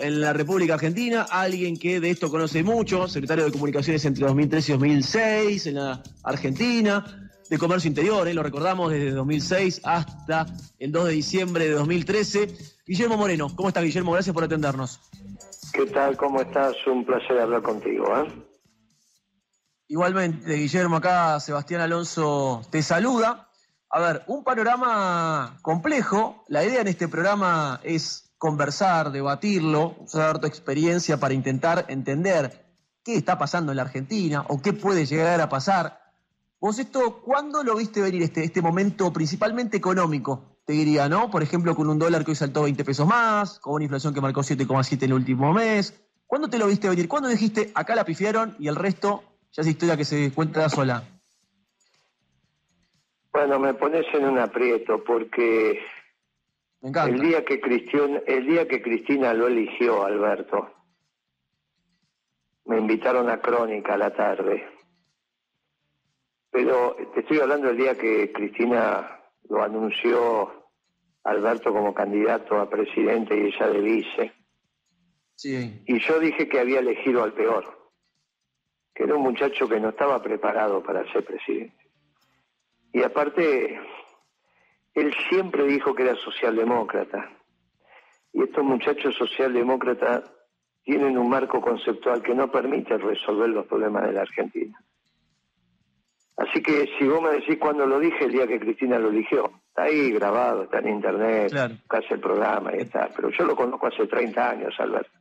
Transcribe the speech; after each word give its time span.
en 0.00 0.22
la 0.22 0.32
República 0.32 0.74
Argentina, 0.74 1.26
alguien 1.30 1.76
que 1.76 2.00
de 2.00 2.08
esto 2.08 2.30
conoce 2.30 2.62
mucho, 2.62 3.08
secretario 3.08 3.44
de 3.44 3.52
Comunicaciones 3.52 4.06
entre 4.06 4.24
2003 4.24 4.68
y 4.70 4.72
2006 4.72 5.66
en 5.66 5.74
la 5.74 6.02
Argentina, 6.22 7.30
de 7.50 7.58
Comercio 7.58 7.88
Interior, 7.88 8.26
¿eh? 8.26 8.32
lo 8.32 8.42
recordamos 8.42 8.90
desde 8.90 9.10
2006 9.10 9.82
hasta 9.84 10.46
el 10.78 10.90
2 10.90 11.08
de 11.08 11.12
diciembre 11.12 11.64
de 11.66 11.72
2013. 11.72 12.48
Guillermo 12.86 13.18
Moreno, 13.18 13.54
¿cómo 13.54 13.68
está 13.68 13.82
Guillermo? 13.82 14.12
Gracias 14.12 14.32
por 14.32 14.44
atendernos. 14.44 14.98
¿Qué 15.74 15.84
tal? 15.86 16.16
¿Cómo 16.16 16.40
estás? 16.40 16.74
Un 16.86 17.04
placer 17.04 17.38
hablar 17.38 17.60
contigo. 17.60 18.06
¿eh? 18.16 18.32
Igualmente, 19.88 20.54
Guillermo, 20.54 20.96
acá 20.96 21.38
Sebastián 21.38 21.82
Alonso 21.82 22.62
te 22.70 22.82
saluda. 22.82 23.50
A 23.90 24.00
ver, 24.00 24.22
un 24.26 24.42
panorama 24.42 25.58
complejo. 25.60 26.44
La 26.48 26.64
idea 26.64 26.80
en 26.80 26.88
este 26.88 27.08
programa 27.08 27.80
es 27.84 28.25
conversar, 28.38 29.12
debatirlo, 29.12 29.96
usar 30.00 30.38
tu 30.40 30.46
experiencia 30.46 31.18
para 31.18 31.34
intentar 31.34 31.86
entender 31.88 32.66
qué 33.02 33.16
está 33.16 33.38
pasando 33.38 33.72
en 33.72 33.76
la 33.76 33.82
Argentina 33.82 34.44
o 34.48 34.60
qué 34.60 34.72
puede 34.72 35.06
llegar 35.06 35.40
a 35.40 35.48
pasar. 35.48 36.00
Vos 36.60 36.78
esto, 36.78 37.20
¿cuándo 37.22 37.62
lo 37.62 37.76
viste 37.76 38.00
venir 38.00 38.22
este, 38.22 38.42
este 38.42 38.62
momento 38.62 39.12
principalmente 39.12 39.76
económico? 39.76 40.58
Te 40.64 40.72
diría, 40.72 41.08
¿no? 41.08 41.30
Por 41.30 41.42
ejemplo, 41.42 41.76
con 41.76 41.88
un 41.88 41.98
dólar 41.98 42.24
que 42.24 42.32
hoy 42.32 42.36
saltó 42.36 42.62
20 42.62 42.84
pesos 42.84 43.06
más, 43.06 43.60
con 43.60 43.74
una 43.74 43.84
inflación 43.84 44.12
que 44.12 44.20
marcó 44.20 44.40
7,7 44.40 45.02
en 45.04 45.10
el 45.10 45.12
último 45.12 45.52
mes. 45.52 45.94
¿Cuándo 46.26 46.48
te 46.48 46.58
lo 46.58 46.66
viste 46.66 46.88
venir? 46.88 47.08
¿Cuándo 47.08 47.28
dijiste, 47.28 47.70
acá 47.74 47.94
la 47.94 48.04
pifiaron 48.04 48.56
y 48.58 48.68
el 48.68 48.74
resto 48.74 49.22
ya 49.52 49.62
es 49.62 49.68
historia 49.68 49.96
que 49.96 50.04
se 50.04 50.32
cuenta 50.32 50.68
sola? 50.68 51.04
Bueno, 53.32 53.58
me 53.60 53.74
pones 53.74 54.06
en 54.14 54.24
un 54.24 54.38
aprieto 54.38 55.04
porque 55.04 55.78
el 56.82 57.20
día 57.20 57.44
que 57.44 57.60
Cristina, 57.60 58.20
el 58.26 58.46
día 58.46 58.68
que 58.68 58.82
Cristina 58.82 59.34
lo 59.34 59.46
eligió, 59.46 60.04
Alberto, 60.04 60.70
me 62.66 62.78
invitaron 62.78 63.30
a 63.30 63.40
Crónica 63.40 63.94
a 63.94 63.98
la 63.98 64.14
tarde. 64.14 64.66
Pero 66.50 66.96
te 67.14 67.20
estoy 67.20 67.40
hablando 67.40 67.68
del 67.68 67.76
día 67.76 67.96
que 67.96 68.32
Cristina 68.32 69.20
lo 69.48 69.62
anunció 69.62 70.66
Alberto 71.24 71.72
como 71.72 71.92
candidato 71.92 72.60
a 72.60 72.70
presidente 72.70 73.36
y 73.36 73.46
ella 73.46 73.68
de 73.68 73.80
vice. 73.80 74.32
Sí. 75.34 75.82
Y 75.86 75.98
yo 76.00 76.20
dije 76.20 76.48
que 76.48 76.60
había 76.60 76.78
elegido 76.78 77.24
al 77.24 77.32
peor, 77.32 77.90
que 78.94 79.04
era 79.04 79.16
un 79.16 79.22
muchacho 79.22 79.68
que 79.68 79.80
no 79.80 79.90
estaba 79.90 80.22
preparado 80.22 80.82
para 80.82 81.10
ser 81.12 81.24
presidente. 81.24 81.90
Y 82.92 83.02
aparte, 83.02 83.78
él 84.96 85.14
siempre 85.28 85.64
dijo 85.64 85.94
que 85.94 86.04
era 86.04 86.16
socialdemócrata. 86.16 87.30
Y 88.32 88.42
estos 88.42 88.64
muchachos 88.64 89.14
socialdemócratas 89.14 90.24
tienen 90.82 91.18
un 91.18 91.28
marco 91.28 91.60
conceptual 91.60 92.22
que 92.22 92.34
no 92.34 92.50
permite 92.50 92.96
resolver 92.96 93.50
los 93.50 93.66
problemas 93.66 94.06
de 94.06 94.12
la 94.12 94.22
Argentina. 94.22 94.78
Así 96.38 96.62
que 96.62 96.88
si 96.98 97.06
vos 97.06 97.20
me 97.20 97.30
decís 97.32 97.58
cuándo 97.58 97.86
lo 97.86 97.98
dije, 97.98 98.24
el 98.24 98.32
día 98.32 98.46
que 98.46 98.58
Cristina 98.58 98.98
lo 98.98 99.10
eligió, 99.10 99.50
está 99.68 99.84
ahí 99.84 100.10
grabado, 100.12 100.64
está 100.64 100.78
en 100.78 100.88
internet, 100.88 101.52
casi 101.86 102.14
el 102.14 102.20
programa 102.20 102.74
y 102.74 102.78
está. 102.78 103.10
Pero 103.14 103.30
yo 103.30 103.44
lo 103.44 103.54
conozco 103.54 103.88
hace 103.88 104.06
30 104.06 104.50
años, 104.50 104.74
Alberto. 104.78 105.18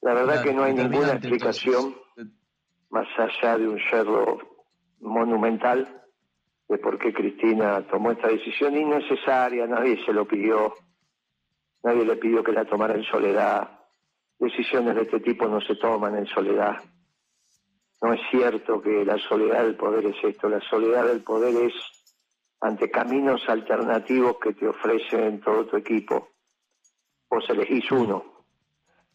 La 0.00 0.14
verdad 0.14 0.42
que 0.42 0.54
no 0.54 0.62
hay 0.62 0.72
ninguna 0.72 1.12
explicación 1.12 1.94
más 2.88 3.08
allá 3.18 3.58
de 3.58 3.68
un 3.68 3.78
cerro 3.90 4.38
monumental 5.00 5.98
de 6.68 6.78
por 6.78 6.98
qué 6.98 7.12
Cristina 7.12 7.86
tomó 7.88 8.12
esta 8.12 8.28
decisión 8.28 8.76
innecesaria, 8.76 9.66
nadie 9.66 10.04
se 10.04 10.12
lo 10.12 10.26
pidió, 10.26 10.74
nadie 11.82 12.04
le 12.04 12.16
pidió 12.16 12.44
que 12.44 12.52
la 12.52 12.66
tomara 12.66 12.94
en 12.94 13.04
soledad. 13.04 13.80
Decisiones 14.38 14.94
de 14.94 15.02
este 15.02 15.20
tipo 15.20 15.48
no 15.48 15.60
se 15.60 15.76
toman 15.76 16.16
en 16.16 16.26
soledad. 16.26 16.76
No 18.00 18.12
es 18.12 18.20
cierto 18.30 18.80
que 18.80 19.04
la 19.04 19.18
soledad 19.18 19.64
del 19.64 19.76
poder 19.76 20.06
es 20.06 20.16
esto, 20.22 20.48
la 20.48 20.60
soledad 20.60 21.06
del 21.06 21.22
poder 21.22 21.54
es 21.64 21.74
ante 22.60 22.90
caminos 22.90 23.42
alternativos 23.48 24.38
que 24.38 24.52
te 24.52 24.68
ofrecen 24.68 25.40
todo 25.40 25.66
tu 25.66 25.76
equipo. 25.76 26.28
Vos 27.30 27.44
elegís 27.48 27.90
uno 27.90 28.44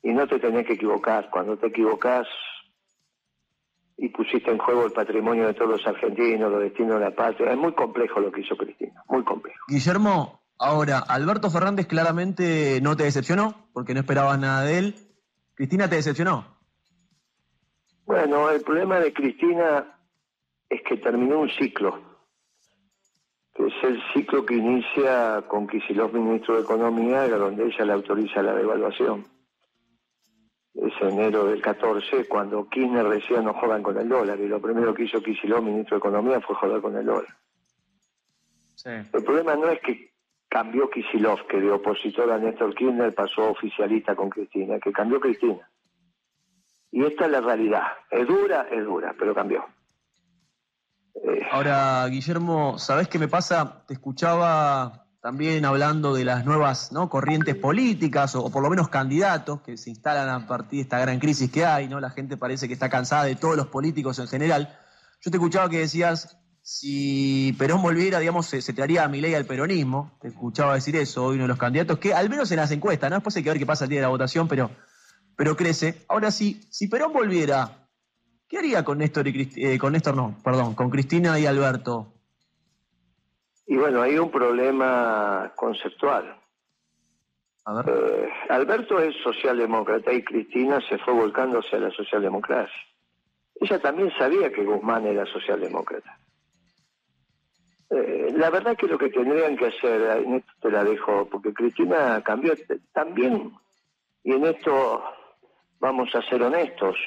y 0.02 0.12
no 0.12 0.28
te 0.28 0.40
tenés 0.40 0.66
que 0.66 0.74
equivocar. 0.74 1.30
Cuando 1.30 1.58
te 1.58 1.68
equivocás, 1.68 2.28
y 4.04 4.10
pusiste 4.10 4.52
en 4.52 4.58
juego 4.58 4.86
el 4.86 4.92
patrimonio 4.92 5.48
de 5.48 5.54
todos 5.54 5.72
los 5.72 5.88
argentinos, 5.88 6.52
los 6.52 6.60
destinos 6.60 7.00
de 7.00 7.06
la 7.06 7.16
patria. 7.16 7.54
Es 7.54 7.58
muy 7.58 7.72
complejo 7.72 8.20
lo 8.20 8.34
que 8.34 8.42
hizo 8.42 8.58
Cristina, 8.58 9.02
muy 9.08 9.24
complejo. 9.24 9.58
Guillermo, 9.70 10.42
ahora, 10.60 11.00
Alberto 11.00 11.50
Fernández 11.50 11.88
claramente 11.88 12.82
no 12.82 12.98
te 12.98 13.04
decepcionó, 13.04 13.70
porque 13.72 13.94
no 13.94 14.02
esperabas 14.02 14.38
nada 14.38 14.66
de 14.66 14.78
él. 14.78 14.96
¿Cristina 15.56 15.90
te 15.90 15.96
decepcionó? 15.96 16.46
Bueno, 18.06 18.50
el 18.50 18.62
problema 18.62 19.00
de 19.00 19.14
Cristina 19.14 19.86
es 20.68 20.82
que 20.82 20.98
terminó 20.98 21.40
un 21.40 21.50
ciclo, 21.52 21.98
que 23.56 23.68
es 23.68 23.84
el 23.84 24.02
ciclo 24.14 24.46
que 24.46 24.56
inicia 24.56 25.46
con 25.48 25.66
Kicillof, 25.66 26.12
ministro 26.12 26.56
de 26.56 26.64
Economía, 26.64 27.26
donde 27.30 27.68
ella 27.68 27.86
le 27.86 27.94
autoriza 27.94 28.44
la 28.44 28.54
devaluación 28.54 29.33
es 30.74 30.94
enero 31.02 31.46
del 31.46 31.62
14, 31.62 32.28
cuando 32.28 32.68
Kirchner 32.68 33.08
decía 33.08 33.42
no 33.42 33.54
jodan 33.54 33.84
con 33.84 33.98
el 33.98 34.10
dólar, 34.10 34.40
y 34.40 34.48
lo 34.48 34.62
primero 34.62 34.94
que 34.94 35.04
hizo 35.04 35.22
Kicillof, 35.22 35.64
ministro 35.64 35.96
de 35.96 36.00
Economía, 36.00 36.42
fue 36.42 36.56
joder 36.56 36.82
con 36.82 36.98
el 36.98 37.06
dólar. 37.06 37.36
El 38.86 39.24
problema 39.24 39.56
no 39.56 39.70
es 39.70 39.80
que 39.82 40.12
cambió 40.50 40.90
Kicillof, 40.90 41.42
que 41.50 41.62
de 41.62 41.72
opositor 41.72 42.32
a 42.32 42.38
Néstor 42.38 42.74
Kirchner 42.76 43.14
pasó 43.14 43.52
oficialista 43.52 44.16
con 44.16 44.30
Cristina, 44.30 44.80
que 44.80 44.92
cambió 44.92 45.20
Cristina. 45.20 45.70
Y 46.92 47.04
esta 47.06 47.26
es 47.26 47.32
la 47.32 47.42
realidad. 47.42 47.84
Es 48.12 48.28
dura, 48.28 48.68
es 48.70 48.84
dura, 48.84 49.16
pero 49.18 49.34
cambió. 49.34 49.66
Eh, 51.16 51.42
Ahora, 51.52 52.06
Guillermo, 52.08 52.78
¿sabés 52.78 53.08
qué 53.08 53.18
me 53.18 53.28
pasa? 53.28 53.84
Te 53.88 53.94
escuchaba 53.96 55.03
también 55.24 55.64
hablando 55.64 56.14
de 56.14 56.26
las 56.26 56.44
nuevas 56.44 56.92
¿no? 56.92 57.10
corrientes 57.10 57.56
políticas 57.56 58.36
o, 58.36 58.52
por 58.52 58.62
lo 58.62 58.70
menos 58.70 58.90
candidatos 58.90 59.62
que 59.62 59.78
se 59.78 59.90
instalan 59.90 60.28
a 60.28 60.46
partir 60.46 60.80
de 60.80 60.82
esta 60.82 61.00
gran 61.00 61.18
crisis 61.18 61.50
que 61.50 61.66
hay, 61.66 61.88
¿no? 61.88 62.02
La 62.02 62.10
gente 62.10 62.36
parece 62.36 62.68
que 62.68 62.74
está 62.74 62.90
cansada 62.90 63.24
de 63.24 63.38
todos 63.38 63.56
los 63.56 63.68
políticos 63.68 64.20
en 64.20 64.28
general. 64.28 64.78
Yo 65.22 65.32
te 65.32 65.38
escuchaba 65.38 65.70
que 65.70 65.80
decías, 65.80 66.38
si 66.62 67.56
Perón 67.58 67.82
volviera, 67.82 68.20
digamos, 68.20 68.48
se, 68.48 68.62
se 68.62 68.74
traería 68.74 69.06
a 69.06 69.08
mi 69.08 69.22
ley 69.22 69.34
al 69.34 69.46
peronismo. 69.46 70.18
Te 70.20 70.28
escuchaba 70.28 70.74
decir 70.74 70.98
eso, 70.98 71.24
hoy 71.24 71.36
uno 71.36 71.46
de 71.46 71.48
los 71.48 71.58
candidatos, 71.58 72.00
que 72.00 72.14
al 72.14 72.30
menos 72.30 72.52
en 72.52 72.58
las 72.58 72.72
encuestas, 72.72 73.10
¿no? 73.10 73.16
Después 73.16 73.34
hay 73.38 73.44
que 73.44 73.50
ver 73.50 73.60
qué 73.60 73.66
pasa 73.66 73.86
el 73.86 73.92
día 73.92 74.00
de 74.00 74.08
la 74.08 74.10
votación, 74.10 74.50
pero, 74.50 74.72
pero 75.38 75.56
crece. 75.56 76.04
Ahora 76.10 76.32
sí, 76.32 76.68
si 76.70 76.90
Perón 76.90 77.14
volviera, 77.14 77.88
¿qué 78.50 78.58
haría 78.58 78.84
con 78.84 78.98
Néstor 78.98 79.30
y 79.30 79.50
eh, 79.56 79.80
con 79.80 79.94
Néstor 79.94 80.18
no, 80.18 80.38
perdón, 80.44 80.76
con 80.76 80.90
Cristina 80.90 81.40
y 81.40 81.46
Alberto? 81.46 82.13
Y 83.66 83.78
bueno, 83.78 84.02
hay 84.02 84.18
un 84.18 84.30
problema 84.30 85.52
conceptual. 85.56 86.38
Eh, 87.88 88.30
Alberto 88.50 89.00
es 89.00 89.16
socialdemócrata 89.24 90.12
y 90.12 90.24
Cristina 90.24 90.82
se 90.82 90.98
fue 90.98 91.14
volcando 91.14 91.60
hacia 91.60 91.80
la 91.80 91.92
socialdemocracia. 91.92 92.76
Ella 93.56 93.80
también 93.80 94.12
sabía 94.18 94.52
que 94.52 94.66
Guzmán 94.66 95.06
era 95.06 95.26
socialdemócrata. 95.26 96.18
Eh, 97.90 98.34
la 98.36 98.50
verdad 98.50 98.76
que 98.76 98.88
lo 98.88 98.98
que 98.98 99.10
tendrían 99.10 99.56
que 99.56 99.68
hacer, 99.68 100.24
en 100.26 100.36
esto 100.36 100.52
te 100.62 100.72
la 100.72 100.84
dejo, 100.84 101.30
porque 101.30 101.54
Cristina 101.54 102.22
cambió 102.22 102.54
también, 102.92 103.54
y 104.24 104.34
en 104.34 104.46
esto 104.46 105.04
vamos 105.80 106.14
a 106.16 106.22
ser 106.24 106.42
honestos, 106.42 106.98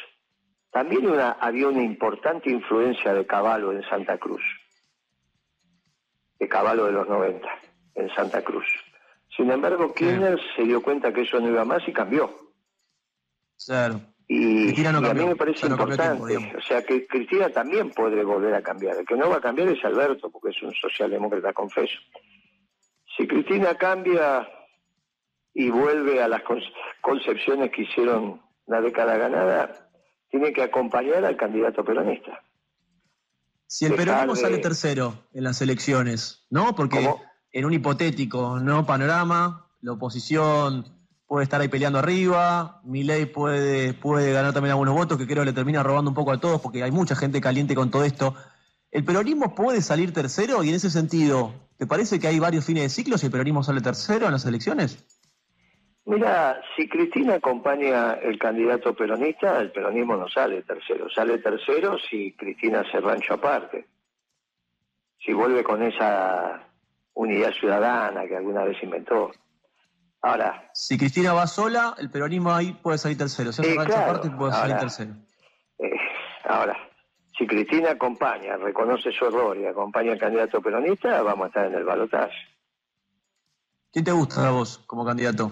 también 0.70 1.06
una, 1.06 1.32
había 1.32 1.68
una 1.68 1.82
importante 1.82 2.50
influencia 2.50 3.12
de 3.12 3.26
Caballo 3.26 3.72
en 3.72 3.82
Santa 3.88 4.16
Cruz 4.16 4.42
de 6.38 6.48
caballo 6.48 6.86
de 6.86 6.92
los 6.92 7.08
90 7.08 7.48
en 7.94 8.14
Santa 8.14 8.42
Cruz. 8.42 8.66
Sin 9.36 9.50
embargo, 9.50 9.92
Kirchner 9.92 10.38
se 10.54 10.62
dio 10.62 10.82
cuenta 10.82 11.12
que 11.12 11.22
eso 11.22 11.40
no 11.40 11.48
iba 11.48 11.64
más 11.64 11.86
y 11.86 11.92
cambió. 11.92 12.34
Claro. 13.64 14.00
Y, 14.28 14.84
a 14.84 14.92
mí 15.14 15.24
me 15.24 15.36
parece 15.36 15.68
importante, 15.68 16.56
o 16.56 16.60
sea 16.60 16.82
que 16.82 17.06
Cristina 17.06 17.48
también 17.48 17.90
puede 17.90 18.24
volver 18.24 18.54
a 18.54 18.62
cambiar. 18.62 18.96
El 18.96 19.06
que 19.06 19.14
no 19.14 19.30
va 19.30 19.36
a 19.36 19.40
cambiar 19.40 19.68
es 19.68 19.84
Alberto, 19.84 20.30
porque 20.30 20.50
es 20.50 20.60
un 20.62 20.74
socialdemócrata, 20.74 21.52
confeso. 21.52 21.96
Si 23.16 23.26
Cristina 23.28 23.76
cambia 23.76 24.48
y 25.54 25.70
vuelve 25.70 26.20
a 26.20 26.28
las 26.28 26.42
concepciones 27.00 27.70
que 27.70 27.82
hicieron 27.82 28.42
la 28.66 28.80
década 28.80 29.16
ganada, 29.16 29.88
tiene 30.28 30.52
que 30.52 30.62
acompañar 30.62 31.24
al 31.24 31.36
candidato 31.36 31.84
peronista. 31.84 32.42
Si 33.66 33.84
el 33.84 33.94
peronismo 33.94 34.36
sale 34.36 34.58
tercero 34.58 35.26
en 35.32 35.44
las 35.44 35.60
elecciones, 35.60 36.46
¿no? 36.50 36.74
Porque 36.74 37.10
en 37.52 37.64
un 37.64 37.72
hipotético 37.72 38.60
no 38.60 38.86
panorama, 38.86 39.66
la 39.80 39.92
oposición 39.92 40.84
puede 41.26 41.44
estar 41.44 41.60
ahí 41.60 41.68
peleando 41.68 41.98
arriba, 41.98 42.80
Milei 42.84 43.26
puede, 43.26 43.94
puede 43.94 44.32
ganar 44.32 44.52
también 44.52 44.70
algunos 44.70 44.94
votos 44.94 45.18
que 45.18 45.26
creo 45.26 45.42
que 45.42 45.46
le 45.46 45.52
termina 45.52 45.82
robando 45.82 46.10
un 46.10 46.14
poco 46.14 46.32
a 46.32 46.38
todos 46.38 46.60
porque 46.60 46.82
hay 46.82 46.92
mucha 46.92 47.16
gente 47.16 47.40
caliente 47.40 47.74
con 47.74 47.90
todo 47.90 48.04
esto. 48.04 48.34
¿El 48.92 49.04
peronismo 49.04 49.54
puede 49.54 49.82
salir 49.82 50.12
tercero? 50.12 50.62
Y 50.62 50.68
en 50.68 50.76
ese 50.76 50.90
sentido, 50.90 51.52
¿te 51.76 51.86
parece 51.86 52.20
que 52.20 52.28
hay 52.28 52.38
varios 52.38 52.64
fines 52.64 52.84
de 52.84 52.88
ciclo 52.88 53.18
si 53.18 53.26
el 53.26 53.32
peronismo 53.32 53.64
sale 53.64 53.80
tercero 53.80 54.26
en 54.26 54.32
las 54.32 54.44
elecciones? 54.44 54.98
Mira, 56.06 56.62
si 56.76 56.88
Cristina 56.88 57.34
acompaña 57.34 58.14
el 58.14 58.38
candidato 58.38 58.94
peronista, 58.94 59.58
el 59.58 59.72
peronismo 59.72 60.16
no 60.16 60.28
sale 60.28 60.62
tercero. 60.62 61.10
Sale 61.10 61.38
tercero 61.38 61.98
si 61.98 62.32
Cristina 62.36 62.84
se 62.92 63.00
rancho 63.00 63.34
aparte. 63.34 63.88
Si 65.18 65.32
vuelve 65.32 65.64
con 65.64 65.82
esa 65.82 66.62
unidad 67.14 67.50
ciudadana 67.58 68.24
que 68.28 68.36
alguna 68.36 68.62
vez 68.62 68.80
inventó. 68.84 69.32
Ahora. 70.22 70.70
Si 70.74 70.96
Cristina 70.96 71.32
va 71.32 71.48
sola, 71.48 71.96
el 71.98 72.08
peronismo 72.08 72.54
ahí 72.54 72.72
puede 72.72 72.98
salir 72.98 73.18
tercero. 73.18 73.50
Si 73.50 73.62
hace 73.62 73.74
rancho 73.74 73.96
aparte, 73.96 74.30
puede 74.30 74.52
salir 74.52 74.76
tercero. 74.76 75.12
Eh, 75.80 75.90
ahora, 76.44 76.76
si 77.36 77.48
Cristina 77.48 77.90
acompaña, 77.90 78.56
reconoce 78.56 79.10
su 79.10 79.24
error 79.24 79.58
y 79.58 79.66
acompaña 79.66 80.12
al 80.12 80.20
candidato 80.20 80.62
peronista, 80.62 81.20
vamos 81.22 81.46
a 81.46 81.48
estar 81.48 81.66
en 81.66 81.74
el 81.74 81.84
balotaje. 81.84 82.36
¿Quién 83.90 84.04
te 84.04 84.12
gusta 84.12 84.46
a 84.46 84.52
vos 84.52 84.78
como 84.86 85.04
candidato? 85.04 85.50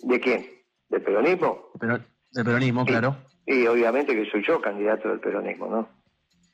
¿De 0.00 0.20
quién? 0.20 0.46
¿Del 0.88 1.02
peronismo? 1.02 1.70
De, 2.32 2.44
peronismo, 2.44 2.84
claro. 2.84 3.16
Y 3.46 3.66
obviamente 3.66 4.14
que 4.14 4.28
soy 4.30 4.44
yo 4.46 4.60
candidato 4.60 5.08
del 5.08 5.20
peronismo, 5.20 5.68
¿no? 5.68 5.88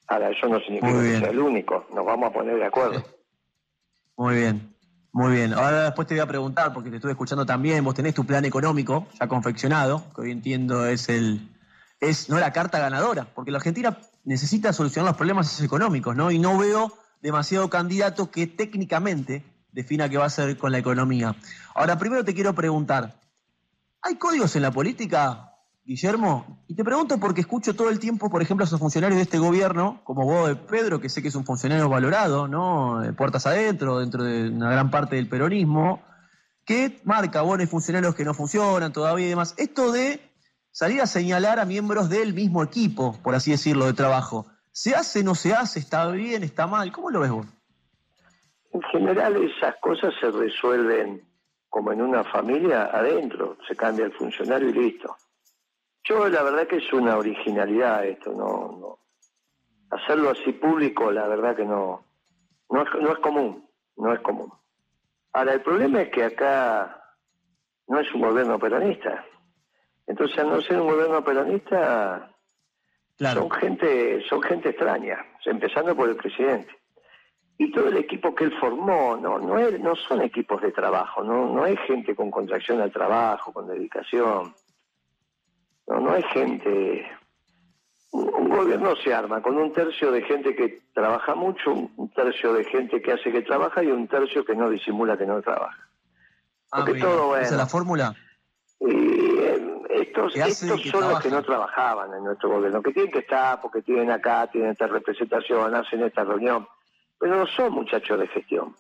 Ahora, 0.06 0.31
eso 0.31 0.47
no 0.49 0.61
significa 0.61 1.03
que 1.03 1.19
sea 1.19 1.31
el 1.31 1.39
único, 1.39 1.87
nos 1.94 2.05
vamos 2.05 2.31
a 2.31 2.33
poner 2.33 2.56
de 2.56 2.67
acuerdo. 2.67 3.03
Muy 4.17 4.37
bien, 4.37 4.75
muy 5.12 5.33
bien. 5.33 5.55
Ahora 5.55 5.85
después 5.85 6.06
te 6.06 6.15
voy 6.15 6.21
a 6.21 6.27
preguntar, 6.27 6.73
porque 6.75 6.91
te 6.91 6.97
estuve 6.97 7.12
escuchando 7.12 7.47
también, 7.47 7.83
vos 7.85 7.94
tenés 7.94 8.15
tu 8.15 8.25
plan 8.25 8.44
económico 8.44 9.06
ya 9.19 9.27
confeccionado, 9.27 10.05
que 10.15 10.23
hoy 10.23 10.31
entiendo 10.33 10.87
es 10.87 11.09
el, 11.09 11.49
es 12.00 12.29
no 12.29 12.39
la 12.39 12.53
carta 12.53 12.79
ganadora, 12.79 13.27
porque 13.35 13.50
la 13.50 13.59
Argentina 13.59 13.97
necesita 14.25 14.73
solucionar 14.73 15.11
los 15.11 15.17
problemas 15.17 15.61
económicos, 15.62 16.15
¿no? 16.15 16.31
Y 16.31 16.39
no 16.39 16.59
veo 16.59 16.93
demasiado 17.23 17.71
candidato 17.71 18.31
que 18.31 18.47
técnicamente 18.47 19.44
defina 19.71 20.09
qué 20.09 20.19
va 20.19 20.25
a 20.25 20.27
hacer 20.27 20.59
con 20.59 20.73
la 20.73 20.79
economía. 20.79 21.35
Ahora, 21.75 21.99
primero 21.99 22.25
te 22.25 22.35
quiero 22.35 22.55
preguntar, 22.55 23.15
¿hay 24.02 24.16
códigos 24.16 24.54
en 24.56 24.62
la 24.62 24.70
política, 24.70 25.54
Guillermo? 25.84 26.64
Y 26.69 26.75
te 26.75 26.84
pregunto 26.84 27.19
porque 27.19 27.40
escucho 27.40 27.75
todo 27.75 27.88
el 27.88 27.99
tiempo, 27.99 28.31
por 28.31 28.43
ejemplo, 28.43 28.64
a 28.64 28.66
esos 28.66 28.81
funcionarios 28.81 29.16
de 29.16 29.22
este 29.22 29.38
gobierno, 29.38 30.00
como 30.04 30.25
vos 30.25 30.49
de 30.49 30.56
Pedro, 30.56 31.00
que 31.00 31.08
sé 31.08 31.22
que 31.22 31.28
es 31.28 31.34
un 31.34 31.44
funcionario 31.44 31.88
valorado, 31.88 32.49
¿no? 32.49 33.00
Puertas 33.16 33.46
adentro, 33.46 34.00
dentro 34.00 34.25
de 34.25 34.50
una 34.50 34.70
gran 34.70 34.90
parte 34.90 35.16
del 35.16 35.28
peronismo, 35.28 36.02
que 36.64 37.00
marca, 37.04 37.40
hay 37.40 37.66
funcionarios 37.66 38.14
que 38.14 38.25
no 38.25 38.34
funcionan 38.34 38.93
todavía 38.93 39.26
y 39.26 39.31
demás. 39.31 39.54
Esto 39.58 39.93
de 39.93 40.20
salir 40.70 41.00
a 41.00 41.06
señalar 41.06 41.60
a 41.60 41.64
miembros 41.64 42.08
del 42.08 42.34
mismo 42.34 42.62
equipo, 42.62 43.19
por 43.22 43.34
así 43.34 43.50
decirlo, 43.50 43.87
de 43.87 43.93
trabajo. 43.93 44.46
¿Se 44.72 44.94
hace, 44.94 45.22
no 45.22 45.34
se 45.34 45.52
hace? 45.52 45.78
¿Está 45.78 46.08
bien? 46.10 46.43
¿Está 46.43 46.66
mal? 46.66 46.90
¿Cómo 46.93 47.10
lo 47.10 47.20
ves 47.20 47.31
vos? 47.31 47.46
En 48.72 48.82
general 48.82 49.37
esas 49.37 49.75
cosas 49.82 50.14
se 50.19 50.31
resuelven 50.31 51.22
como 51.72 51.90
en 51.90 52.02
una 52.02 52.22
familia 52.22 52.90
adentro, 52.92 53.56
se 53.66 53.74
cambia 53.74 54.04
el 54.04 54.12
funcionario 54.12 54.69
y 54.69 54.74
listo. 54.74 55.16
Yo 56.04 56.28
la 56.28 56.42
verdad 56.42 56.66
que 56.66 56.76
es 56.76 56.92
una 56.92 57.16
originalidad 57.16 58.04
esto, 58.04 58.30
no, 58.34 58.76
no. 58.78 58.98
hacerlo 59.96 60.28
así 60.28 60.52
público 60.52 61.10
la 61.10 61.26
verdad 61.26 61.56
que 61.56 61.64
no, 61.64 62.04
no 62.69 62.82
es, 62.82 62.88
no 63.00 63.12
es 63.12 63.19
común, 63.20 63.66
no 63.96 64.12
es 64.12 64.20
común. 64.20 64.52
Ahora 65.32 65.54
el 65.54 65.62
problema 65.62 66.02
es 66.02 66.10
que 66.10 66.24
acá 66.24 67.16
no 67.88 68.00
es 68.00 68.12
un 68.12 68.20
gobierno 68.20 68.58
peronista. 68.58 69.24
Entonces, 70.06 70.38
al 70.40 70.50
no 70.50 70.60
ser 70.60 70.78
un 70.78 70.88
gobierno 70.88 71.24
peronista, 71.24 72.36
son 73.16 73.50
gente, 73.50 74.22
son 74.28 74.42
gente 74.42 74.69
extraña, 74.69 75.24
empezando 75.46 75.96
por 75.96 76.10
el 76.10 76.16
presidente. 76.16 76.81
Y 77.62 77.70
todo 77.70 77.87
el 77.87 77.97
equipo 77.97 78.35
que 78.35 78.43
él 78.43 78.53
formó, 78.59 79.17
no, 79.17 79.38
no, 79.38 79.56
es, 79.56 79.79
no 79.79 79.94
son 79.94 80.20
equipos 80.20 80.61
de 80.62 80.73
trabajo, 80.73 81.23
no, 81.23 81.55
no 81.55 81.64
es 81.64 81.79
gente 81.87 82.12
con 82.17 82.29
contracción 82.29 82.81
al 82.81 82.91
trabajo, 82.91 83.53
con 83.53 83.69
dedicación. 83.69 84.53
No, 85.87 86.00
no 86.00 86.17
es 86.17 86.26
gente. 86.32 87.06
Un 88.11 88.49
gobierno 88.49 88.97
se 88.97 89.14
arma 89.14 89.41
con 89.41 89.56
un 89.56 89.73
tercio 89.73 90.11
de 90.11 90.23
gente 90.23 90.56
que 90.56 90.82
trabaja 90.93 91.37
mucho, 91.37 91.73
un 91.73 92.11
tercio 92.11 92.53
de 92.53 92.64
gente 92.64 93.00
que 93.00 93.12
hace 93.12 93.31
que 93.31 93.43
trabaja 93.43 93.81
y 93.85 93.93
un 93.93 94.08
tercio 94.08 94.44
que 94.44 94.56
no 94.56 94.69
disimula 94.69 95.17
que 95.17 95.26
no 95.26 95.41
trabaja. 95.41 95.88
Ah, 96.73 96.85
todo, 97.00 97.37
¿Esa 97.37 97.50
es 97.53 97.56
la 97.56 97.67
fórmula? 97.67 98.12
estos, 99.88 100.35
estos 100.35 100.82
son 100.82 101.08
los 101.08 101.20
que 101.20 101.31
no 101.31 101.44
trabajaban 101.44 102.12
en 102.12 102.25
nuestro 102.25 102.50
gobierno, 102.50 102.82
que 102.82 102.93
tienen 102.93 103.12
que 103.12 103.20
estar 103.20 103.61
porque 103.61 103.82
tienen 103.82 104.11
acá, 104.11 104.49
tienen 104.49 104.73
esta 104.73 104.88
representación, 104.88 105.73
hacen 105.76 106.03
esta 106.03 106.25
reunión, 106.25 106.67
pero 107.22 107.36
no 107.36 107.46
son 107.46 107.72
muchachos 107.72 108.19
de 108.19 108.26
gestión. 108.26 108.74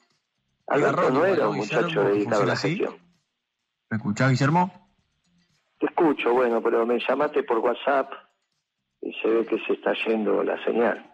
Alberto 0.66 1.10
no 1.10 1.24
era 1.24 1.48
un 1.48 1.58
muchacho 1.58 2.02
dedicado 2.02 2.42
a 2.42 2.46
la 2.46 2.56
gestión. 2.56 2.96
¿Me 3.88 3.98
escuchás, 3.98 4.30
Guillermo? 4.30 4.90
Te 5.78 5.86
escucho, 5.86 6.32
bueno, 6.32 6.60
pero 6.60 6.84
me 6.84 6.98
llamaste 6.98 7.44
por 7.44 7.58
WhatsApp 7.58 8.10
y 9.00 9.12
se 9.12 9.28
ve 9.28 9.46
que 9.46 9.60
se 9.64 9.74
está 9.74 9.92
yendo 10.06 10.42
la 10.42 10.60
señal. 10.64 11.08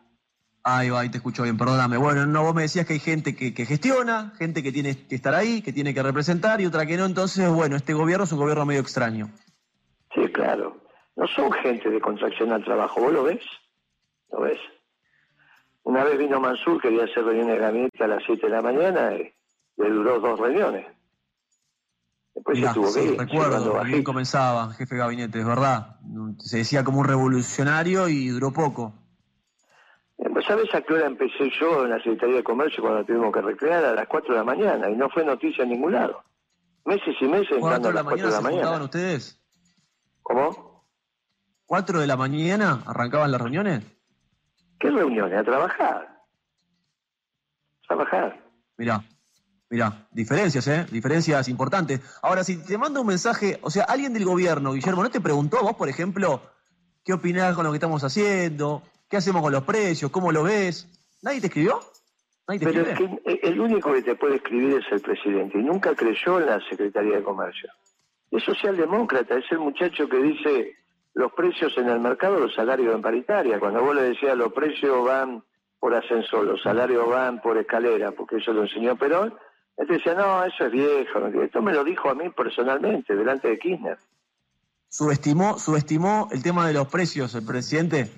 Ahí 0.65 0.89
va, 0.89 1.01
ahí 1.01 1.11
te 1.11 1.19
escucho 1.19 1.43
bien, 1.43 1.59
perdóname. 1.59 1.99
Bueno, 1.99 2.25
no, 2.25 2.45
vos 2.45 2.55
me 2.55 2.63
decías 2.63 2.87
que 2.87 2.95
hay 2.95 2.99
gente 2.99 3.37
que, 3.37 3.53
que, 3.53 3.67
gestiona, 3.67 4.33
gente 4.39 4.63
que 4.63 4.73
tiene 4.73 4.97
que 5.07 5.15
estar 5.15 5.35
ahí, 5.35 5.61
que 5.61 5.75
tiene 5.75 5.93
que 5.93 6.03
representar 6.03 6.63
y 6.63 6.67
otra 6.67 6.87
que 6.87 6.97
no. 6.97 7.05
Entonces, 7.05 7.53
bueno, 7.53 7.77
este 7.77 7.93
gobierno 7.93 8.25
es 8.25 8.33
un 8.33 8.39
gobierno 8.39 8.65
medio 8.65 8.81
extraño. 8.81 9.29
Sí, 10.15 10.27
claro. 10.33 10.79
No 11.15 11.27
son 11.27 11.53
gente 11.53 11.91
de 11.91 12.01
contracción 12.01 12.53
al 12.53 12.65
trabajo, 12.65 13.03
¿vos 13.03 13.13
lo 13.13 13.25
ves? 13.25 13.45
¿Lo 14.33 14.41
ves? 14.41 14.59
Una 15.89 16.05
vez 16.05 16.19
vino 16.19 16.39
Mansur, 16.39 16.83
quería 16.83 17.05
hacer 17.05 17.25
reuniones 17.25 17.55
de 17.55 17.61
gabinete 17.61 18.05
a 18.05 18.09
las 18.09 18.23
7 18.27 18.45
de 18.45 18.53
la 18.53 18.61
mañana 18.61 19.15
y 19.15 19.33
le 19.79 19.89
duró 19.89 20.21
dos 20.21 20.39
reuniones. 20.39 20.87
Después 22.35 22.59
se 22.59 22.75
tuvo 22.75 22.93
que 22.93 23.05
ir. 23.05 23.19
Recuerdo, 23.19 23.83
bien 23.85 24.05
comenzaba, 24.05 24.71
jefe 24.75 24.97
de 24.97 25.01
gabinete, 25.01 25.41
es 25.41 25.47
verdad. 25.47 25.97
Se 26.41 26.59
decía 26.59 26.85
como 26.85 27.01
un 27.01 27.07
revolucionario 27.07 28.07
y 28.11 28.29
duró 28.29 28.53
poco. 28.53 28.93
Eh, 30.19 30.29
¿Sabes 30.47 30.75
a 30.75 30.83
qué 30.83 30.93
hora 30.93 31.07
empecé 31.07 31.51
yo 31.59 31.85
en 31.85 31.91
la 31.93 31.97
Secretaría 31.97 32.37
de 32.37 32.45
Comercio 32.45 32.83
cuando 32.83 33.03
tuvimos 33.07 33.33
que 33.33 33.41
recrear? 33.41 33.83
A 33.87 33.95
las 33.95 34.07
4 34.09 34.35
de 34.35 34.39
la 34.41 34.45
mañana 34.45 34.91
y 34.91 34.95
no 34.95 35.09
fue 35.09 35.25
noticia 35.25 35.65
en 35.65 35.71
ningún 35.71 35.93
lado. 35.93 36.23
Meses 36.85 37.17
y 37.19 37.25
meses 37.25 37.53
entrando 37.53 37.89
a 37.89 37.93
las 37.95 38.05
4 38.05 38.27
de 38.27 38.33
la 38.33 38.41
mañana. 38.43 38.63
¿Estaban 38.63 38.83
ustedes? 38.83 39.41
¿Cómo? 40.23 40.85
¿4 41.67 41.99
de 41.99 42.07
la 42.07 42.19
mañana 42.19 42.83
arrancaban 42.85 43.33
las 43.33 43.41
reuniones? 43.41 43.98
¿Qué 44.79 44.91
reuniones? 44.91 45.39
A 45.39 45.45
trabajar. 45.45 46.23
Trabajar. 47.87 48.45
Mirá, 48.77 49.03
mirá, 49.71 50.07
diferencias, 50.13 50.67
¿eh? 50.69 50.87
Diferencias 50.91 51.49
importantes. 51.49 52.01
Ahora, 52.23 52.45
si 52.45 52.63
te 52.63 52.79
mando 52.79 53.01
un 53.01 53.07
mensaje, 53.07 53.59
o 53.63 53.71
sea, 53.71 53.85
alguien 53.85 54.13
del 54.13 54.25
gobierno, 54.25 54.73
Guillermo, 54.73 55.03
¿no 55.03 55.11
te 55.11 55.21
preguntó 55.21 55.63
vos, 55.63 55.75
por 55.75 55.89
ejemplo, 55.89 56.43
qué 57.05 57.13
opinás 57.13 57.55
con 57.55 57.65
lo 57.65 57.73
que 57.73 57.77
estamos 57.77 58.05
haciendo? 58.05 58.83
¿Qué 59.09 59.17
hacemos 59.17 59.43
con 59.43 59.53
los 59.53 59.65
precios? 59.65 60.11
¿Cómo 60.11 60.31
lo 60.31 60.45
ves? 60.45 60.87
¿Nadie 61.23 61.41
te 61.41 61.47
escribió? 61.49 61.81
Pero 62.47 62.81
es 62.81 62.99
que 62.99 63.41
el 63.43 63.61
único 63.61 63.93
que 63.93 64.03
te 64.03 64.15
puede 64.15 64.37
escribir 64.37 64.79
es 64.79 64.91
el 64.91 65.01
presidente 65.01 65.59
y 65.59 65.63
nunca 65.63 65.95
creyó 65.95 66.41
en 66.41 66.47
la 66.47 66.61
Secretaría 66.69 67.17
de 67.17 67.23
Comercio. 67.23 67.71
Es 68.31 68.43
socialdemócrata, 68.43 69.37
es 69.37 69.45
el 69.51 69.59
muchacho 69.59 70.09
que 70.09 70.17
dice 70.17 70.78
los 71.19 71.33
precios 71.33 71.77
en 71.77 71.89
el 71.89 71.99
mercado, 71.99 72.39
los 72.39 72.55
salarios 72.55 72.95
en 72.95 73.03
paritaria. 73.03 73.59
Cuando 73.59 73.83
vos 73.83 73.93
le 73.93 74.03
decías 74.03 74.37
los 74.37 74.53
precios 74.53 75.05
van 75.05 75.43
por 75.81 75.93
ascensor, 75.93 76.45
los 76.45 76.63
salarios 76.63 77.09
van 77.09 77.41
por 77.41 77.59
escalera, 77.59 78.13
porque 78.13 78.37
eso 78.37 78.53
lo 78.53 78.63
enseñó 78.63 78.95
Perón, 78.95 79.35
él 79.79 79.89
decía, 79.89 80.15
no, 80.15 80.45
eso 80.45 80.67
es 80.67 80.71
viejo. 80.71 81.27
Esto 81.43 81.61
me 81.61 81.73
lo 81.73 81.83
dijo 81.83 82.09
a 82.09 82.15
mí 82.15 82.31
personalmente, 82.31 83.17
delante 83.17 83.49
de 83.49 83.59
Kirchner. 83.59 83.99
¿Subestimó, 84.89 85.59
subestimó 85.59 86.29
el 86.31 86.41
tema 86.41 86.69
de 86.69 86.75
los 86.75 86.87
precios 86.87 87.35
el 87.35 87.45
presidente? 87.45 88.09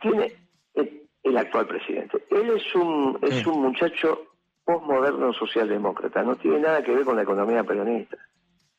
Tiene 0.00 0.32
el, 0.74 1.36
actual 1.36 1.66
presidente. 1.66 2.24
Él 2.30 2.50
es 2.50 2.74
un, 2.76 3.18
es 3.22 3.44
un 3.48 3.62
muchacho 3.62 4.28
postmoderno 4.64 5.32
socialdemócrata, 5.32 6.22
no 6.22 6.36
tiene 6.36 6.60
nada 6.60 6.84
que 6.84 6.94
ver 6.94 7.04
con 7.04 7.16
la 7.16 7.22
economía 7.22 7.64
peronista 7.64 8.16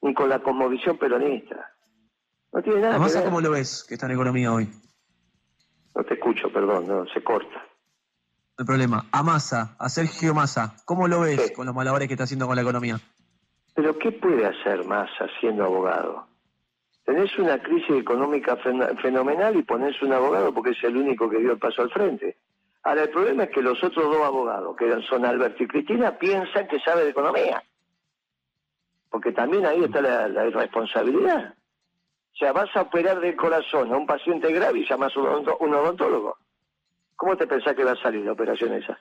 ni 0.02 0.14
con 0.14 0.30
la 0.30 0.40
cosmovisión 0.40 0.98
peronista. 0.98 1.75
No 2.56 2.62
tiene 2.64 2.80
nada 2.80 3.06
que 3.06 3.14
ver. 3.14 3.24
cómo 3.26 3.42
lo 3.42 3.52
ves 3.52 3.84
que 3.88 3.96
está 3.96 4.06
en 4.06 4.14
economía 4.14 4.54
hoy? 4.54 4.70
No 5.94 6.04
te 6.06 6.14
escucho, 6.14 6.52
perdón, 6.52 6.88
no, 6.88 7.06
se 7.08 7.22
corta. 7.22 7.56
No 8.58 8.64
hay 8.64 8.66
problema. 8.66 9.06
A 9.12 9.24
Massa, 9.24 9.76
a 9.78 9.90
Sergio 9.90 10.34
Massa, 10.34 10.78
¿cómo 10.86 11.10
lo 11.10 11.20
ves 11.20 11.52
con 11.52 11.66
los 11.66 11.76
malabares 11.76 12.08
que 12.08 12.14
está 12.14 12.24
haciendo 12.24 12.48
con 12.48 12.56
la 12.56 12.62
economía? 12.62 12.98
Pero 13.74 14.00
¿qué 14.00 14.14
puede 14.14 14.46
hacer 14.46 14.86
Massa 14.86 15.28
siendo 15.42 15.66
abogado? 15.66 16.28
Tenés 17.04 17.38
una 17.38 17.62
crisis 17.62 17.98
económica 17.98 18.58
fenomenal 19.02 19.58
y 19.58 19.64
ponés 19.64 20.02
un 20.02 20.14
abogado 20.14 20.54
porque 20.54 20.72
es 20.72 20.84
el 20.86 20.96
único 20.96 21.30
que 21.30 21.40
dio 21.40 21.52
el 21.52 21.60
paso 21.60 21.82
al 21.82 21.92
frente. 21.92 22.38
Ahora, 22.84 23.04
el 23.04 23.10
problema 23.10 23.44
es 23.44 23.50
que 23.50 23.62
los 23.62 23.84
otros 23.84 24.06
dos 24.06 24.24
abogados, 24.24 24.76
que 24.78 24.90
son 25.10 25.26
Alberto 25.26 25.62
y 25.62 25.68
Cristina, 25.68 26.18
piensan 26.18 26.68
que 26.68 26.80
sabe 26.80 27.04
de 27.04 27.10
economía 27.10 27.62
porque 29.16 29.32
también 29.32 29.66
ahí 29.66 29.82
está 29.82 30.02
la, 30.02 30.46
irresponsabilidad. 30.46 31.54
O 32.36 32.38
sea, 32.38 32.52
vas 32.52 32.70
a 32.76 32.82
operar 32.82 33.22
del 33.22 33.36
corazón 33.38 33.94
a 33.94 33.98
un 33.98 34.06
paciente 34.06 34.52
grave 34.52 34.80
y 34.80 34.90
llamas 34.90 35.16
a 35.16 35.20
un 35.22 35.74
odontólogo. 35.74 36.38
¿Cómo 37.16 37.38
te 37.38 37.48
pensás 37.48 37.74
que 37.76 37.86
va 37.86 37.94
a 37.94 38.02
salir 38.02 38.26
la 38.26 38.34
operación 38.34 38.74
esa? 38.74 39.00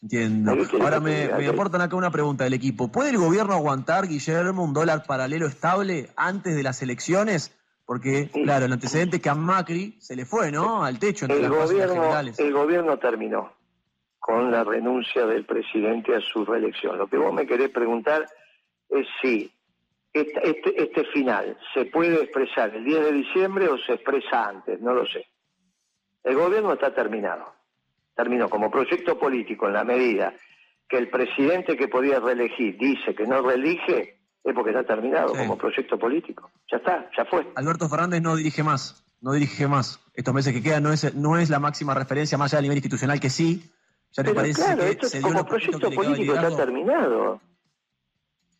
Entiendo. 0.00 0.52
Ahora 0.80 1.00
me, 1.00 1.24
aportan 1.46 1.82
acá 1.82 1.96
una 1.96 2.10
pregunta 2.10 2.44
del 2.44 2.54
equipo. 2.54 2.90
¿Puede 2.90 3.10
el 3.10 3.18
gobierno 3.18 3.52
aguantar, 3.52 4.06
Guillermo, 4.08 4.64
un 4.64 4.72
dólar 4.72 5.04
paralelo 5.06 5.46
estable 5.46 6.08
antes 6.16 6.56
de 6.56 6.62
las 6.62 6.80
elecciones? 6.82 7.54
Porque, 7.84 8.30
claro, 8.30 8.64
el 8.64 8.72
antecedente 8.72 9.16
es 9.16 9.22
que 9.22 9.28
a 9.28 9.34
Macri 9.34 9.96
se 10.00 10.16
le 10.16 10.24
fue, 10.24 10.50
¿no? 10.50 10.82
Al 10.82 10.98
techo 10.98 11.26
entre 11.26 11.44
el 11.44 11.50
gobierno, 11.50 12.18
El 12.38 12.52
gobierno 12.54 12.98
terminó 12.98 13.52
con 14.18 14.50
la 14.50 14.64
renuncia 14.64 15.26
del 15.26 15.44
presidente 15.44 16.16
a 16.16 16.20
su 16.20 16.46
reelección. 16.46 16.96
Lo 16.96 17.06
que 17.06 17.18
vos 17.18 17.34
me 17.34 17.46
querés 17.46 17.68
preguntar 17.68 18.26
es 18.88 19.06
si 19.20 19.53
este, 20.14 20.48
este, 20.48 20.82
este 20.82 21.04
final 21.06 21.58
se 21.74 21.86
puede 21.86 22.22
expresar 22.22 22.72
el 22.74 22.84
10 22.84 23.04
de 23.04 23.12
diciembre 23.12 23.68
o 23.68 23.76
se 23.78 23.94
expresa 23.94 24.48
antes, 24.48 24.80
no 24.80 24.94
lo 24.94 25.04
sé. 25.06 25.26
El 26.22 26.36
gobierno 26.36 26.72
está 26.72 26.94
terminado. 26.94 27.52
Terminó 28.14 28.48
como 28.48 28.70
proyecto 28.70 29.18
político 29.18 29.66
en 29.66 29.72
la 29.72 29.82
medida 29.82 30.32
que 30.88 30.98
el 30.98 31.10
presidente 31.10 31.76
que 31.76 31.88
podía 31.88 32.20
reelegir 32.20 32.78
dice 32.78 33.12
que 33.14 33.26
no 33.26 33.42
reelige, 33.42 34.20
es 34.44 34.54
porque 34.54 34.70
está 34.70 34.84
terminado 34.84 35.32
como 35.34 35.58
proyecto 35.58 35.98
político. 35.98 36.50
Ya 36.70 36.76
está, 36.76 37.10
ya 37.16 37.24
fue. 37.24 37.46
Alberto 37.56 37.88
Fernández 37.88 38.22
no 38.22 38.36
dirige 38.36 38.62
más, 38.62 39.04
no 39.20 39.32
dirige 39.32 39.66
más. 39.66 39.98
Estos 40.14 40.32
meses 40.32 40.52
que 40.52 40.62
quedan 40.62 40.84
no 40.84 40.92
es, 40.92 41.12
no 41.14 41.38
es 41.38 41.50
la 41.50 41.58
máxima 41.58 41.92
referencia 41.92 42.38
más 42.38 42.52
allá 42.52 42.58
del 42.58 42.64
nivel 42.64 42.78
institucional 42.78 43.18
que 43.18 43.30
sí. 43.30 43.68
¿Ya 44.12 44.22
te 44.22 44.32
parece 44.32 44.62
claro, 44.62 44.82
esto 44.84 45.08
como 45.20 45.44
proyecto 45.44 45.90
político 45.90 46.34
está 46.34 46.56
terminado. 46.56 47.40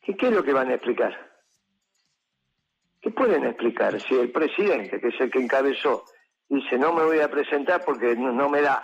¿Qué, 0.03 0.17
¿Qué 0.17 0.27
es 0.27 0.33
lo 0.33 0.43
que 0.43 0.53
van 0.53 0.69
a 0.71 0.75
explicar? 0.75 1.34
¿Qué 3.05 3.11
pueden 3.11 3.45
explicar 3.45 4.01
si 4.01 4.15
el 4.15 4.33
presidente, 4.33 4.99
que 4.99 5.09
es 5.09 5.21
el 5.21 5.31
que 5.31 5.39
encabezó, 5.39 6.07
dice 6.49 6.79
no 6.79 6.95
me 6.95 7.05
voy 7.05 7.21
a 7.21 7.31
presentar 7.31 7.85
porque 7.85 8.17
no, 8.17 8.49
me 8.49 8.63
da? 8.63 8.81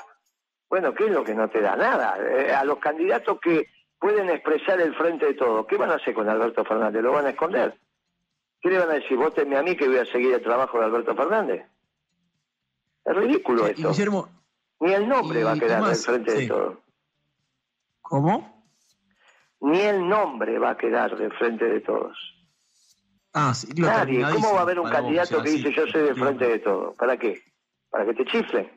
Bueno, 0.69 0.93
¿qué 0.93 1.07
es 1.07 1.11
lo 1.11 1.25
que 1.25 1.35
no 1.35 1.49
te 1.49 1.62
da? 1.62 1.75
Nada. 1.75 2.19
Eh, 2.21 2.53
a 2.53 2.62
los 2.65 2.79
candidatos 2.81 3.41
que 3.41 3.69
pueden 3.99 4.29
expresar 4.29 4.79
el 4.79 4.95
frente 4.95 5.25
de 5.25 5.33
todo. 5.33 5.67
¿Qué 5.67 5.79
van 5.79 5.91
a 5.91 5.95
hacer 5.95 6.12
con 6.12 6.29
Alberto 6.29 6.67
Fernández? 6.67 7.03
¿Lo 7.03 7.12
van 7.12 7.25
a 7.25 7.31
esconder? 7.31 7.75
¿Qué 8.61 8.69
le 8.69 8.79
van 8.79 8.91
a 8.91 8.95
decir? 8.95 9.17
Vótenme 9.17 9.57
a 9.57 9.62
mí 9.62 9.75
que 9.75 9.89
voy 9.89 9.97
a 9.97 10.05
seguir 10.05 10.35
el 10.35 10.43
trabajo 10.43 10.79
de 10.79 10.85
Alberto 10.85 11.17
Fernández. 11.17 11.65
Es 13.07 13.17
ridículo 13.17 13.69
esto. 13.69 13.89
Ni 14.81 14.93
el 14.93 15.09
nombre 15.09 15.45
va 15.45 15.53
a 15.53 15.59
quedar 15.59 15.83
del 15.83 15.97
frente 15.97 16.35
de 16.35 16.47
todo. 16.47 16.81
¿Cómo? 18.03 18.67
Ni 19.62 19.81
el 19.81 20.07
nombre 20.07 20.59
va 20.59 20.73
a 20.73 20.77
quedar 20.77 21.17
del 21.17 21.33
frente 21.33 21.65
de 21.65 21.81
todos. 21.81 22.39
Ah, 23.33 23.55
sí, 23.55 23.69
Nadie. 23.77 24.25
¿Cómo 24.33 24.53
va 24.53 24.61
a 24.61 24.63
haber 24.63 24.81
un 24.81 24.91
candidato 24.91 25.43
que 25.43 25.51
dice 25.51 25.73
yo 25.73 25.87
soy 25.87 26.03
del 26.03 26.15
frente 26.15 26.47
de 26.47 26.59
todo? 26.59 26.95
¿Para 26.95 27.17
qué? 27.17 27.43
¿Para 27.91 28.05
que 28.07 28.15
te 28.15 28.25
chifle? 28.25 28.73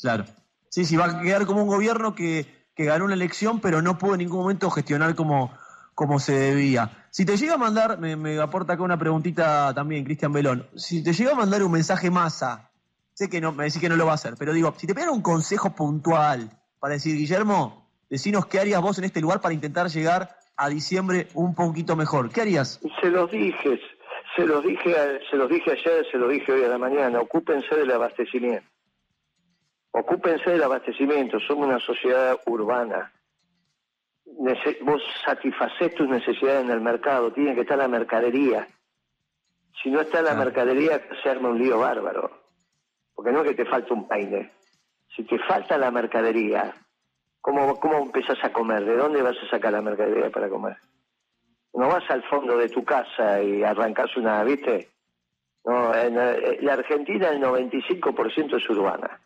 Claro. 0.00 0.24
Sí, 0.68 0.84
sí, 0.84 0.96
va 0.96 1.06
a 1.06 1.22
quedar 1.22 1.46
como 1.46 1.62
un 1.62 1.68
gobierno 1.68 2.14
que 2.14 2.56
que 2.76 2.84
ganó 2.84 3.06
una 3.06 3.14
elección, 3.14 3.60
pero 3.60 3.80
no 3.80 3.96
pudo 3.96 4.12
en 4.12 4.18
ningún 4.18 4.40
momento 4.40 4.70
gestionar 4.70 5.14
como, 5.14 5.50
como 5.94 6.20
se 6.20 6.34
debía. 6.34 7.08
Si 7.10 7.24
te 7.24 7.38
llega 7.38 7.54
a 7.54 7.58
mandar, 7.58 7.98
me, 7.98 8.38
aporta 8.38 8.74
acá 8.74 8.82
una 8.82 8.98
preguntita 8.98 9.72
también, 9.74 10.04
Cristian 10.04 10.32
Belón, 10.32 10.68
si 10.76 11.02
te 11.02 11.14
llega 11.14 11.32
a 11.32 11.34
mandar 11.34 11.62
un 11.62 11.72
mensaje 11.72 12.10
masa, 12.10 12.70
sé 13.14 13.30
que 13.30 13.40
no, 13.40 13.52
me 13.52 13.64
decís 13.64 13.80
que 13.80 13.88
no 13.88 13.96
lo 13.96 14.04
va 14.04 14.12
a 14.12 14.16
hacer, 14.16 14.34
pero 14.38 14.52
digo, 14.52 14.74
si 14.76 14.86
te 14.86 14.94
pidieran 14.94 15.14
un 15.14 15.22
consejo 15.22 15.74
puntual 15.74 16.50
para 16.78 16.94
decir, 16.94 17.16
Guillermo, 17.16 17.88
decinos 18.10 18.44
qué 18.44 18.60
harías 18.60 18.82
vos 18.82 18.98
en 18.98 19.04
este 19.04 19.22
lugar 19.22 19.40
para 19.40 19.54
intentar 19.54 19.88
llegar 19.88 20.36
a 20.56 20.68
diciembre 20.68 21.28
un 21.34 21.54
poquito 21.54 21.96
mejor, 21.96 22.30
¿qué 22.30 22.42
harías? 22.42 22.80
Se 23.00 23.10
los 23.10 23.30
dije, 23.30 23.80
se 24.34 24.46
los 24.46 24.64
dije, 24.64 24.94
se 25.30 25.36
los 25.36 25.48
dije 25.48 25.72
ayer, 25.72 26.06
se 26.10 26.18
los 26.18 26.30
dije 26.30 26.52
hoy 26.52 26.64
a 26.64 26.68
la 26.68 26.78
mañana, 26.78 27.20
ocúpense 27.20 27.74
del 27.74 27.90
abastecimiento. 27.90 28.66
Ocúpense 29.92 30.50
del 30.50 30.62
abastecimiento, 30.62 31.40
somos 31.40 31.68
una 31.68 31.80
sociedad 31.80 32.38
urbana. 32.46 33.12
vos 34.82 35.02
satisfacés 35.24 35.94
tus 35.94 36.08
necesidades 36.08 36.64
en 36.64 36.70
el 36.70 36.80
mercado, 36.80 37.32
tiene 37.32 37.54
que 37.54 37.62
estar 37.62 37.78
la 37.78 37.88
mercadería. 37.88 38.68
Si 39.82 39.90
no 39.90 40.00
está 40.00 40.22
la 40.22 40.34
mercadería, 40.34 41.02
se 41.22 41.30
arma 41.30 41.50
un 41.50 41.58
lío 41.58 41.78
bárbaro. 41.78 42.30
Porque 43.14 43.32
no 43.32 43.42
es 43.42 43.48
que 43.48 43.64
te 43.64 43.70
falta 43.70 43.94
un 43.94 44.06
peine. 44.06 44.52
Si 45.14 45.22
te 45.24 45.38
falta 45.38 45.78
la 45.78 45.90
mercadería, 45.90 46.74
¿cómo, 47.46 47.78
¿cómo 47.78 47.98
empezás 47.98 48.42
a 48.42 48.52
comer? 48.52 48.84
¿De 48.84 48.96
dónde 48.96 49.22
vas 49.22 49.36
a 49.40 49.48
sacar 49.48 49.72
la 49.72 49.80
mercadería 49.80 50.30
para 50.30 50.48
comer? 50.48 50.76
No 51.74 51.86
vas 51.86 52.02
al 52.10 52.24
fondo 52.24 52.56
de 52.56 52.68
tu 52.68 52.84
casa 52.84 53.40
y 53.40 53.62
arrancas 53.62 54.16
una, 54.16 54.42
¿viste? 54.42 54.88
No, 55.64 55.94
en 55.94 56.18
eh, 56.18 56.58
la 56.62 56.72
Argentina 56.72 57.28
el 57.28 57.40
95% 57.40 58.56
es 58.56 58.68
urbana. 58.68 59.20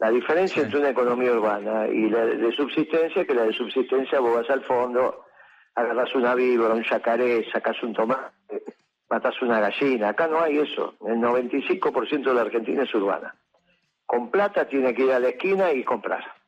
La 0.00 0.10
diferencia 0.10 0.62
entre 0.62 0.80
una 0.80 0.88
economía 0.88 1.32
urbana 1.32 1.86
y 1.86 2.08
la 2.10 2.24
de 2.24 2.52
subsistencia, 2.52 3.24
que 3.24 3.34
la 3.34 3.44
de 3.44 3.52
subsistencia 3.52 4.18
vos 4.18 4.34
vas 4.34 4.50
al 4.50 4.64
fondo, 4.64 5.26
agarras 5.74 6.12
una 6.16 6.34
víbora, 6.34 6.74
un 6.74 6.82
yacaré, 6.82 7.48
sacas 7.52 7.80
un 7.82 7.92
tomate, 7.92 8.64
matas 9.08 9.40
una 9.42 9.60
gallina. 9.60 10.08
Acá 10.08 10.26
no 10.26 10.40
hay 10.40 10.58
eso. 10.58 10.94
El 11.06 11.18
95% 11.18 12.24
de 12.24 12.34
la 12.34 12.40
Argentina 12.40 12.82
es 12.82 12.94
urbana. 12.94 13.36
Con 14.06 14.30
plata 14.30 14.66
tiene 14.66 14.94
que 14.94 15.04
ir 15.04 15.12
a 15.12 15.20
la 15.20 15.28
esquina 15.28 15.70
y 15.72 15.84
comprar. 15.84 16.39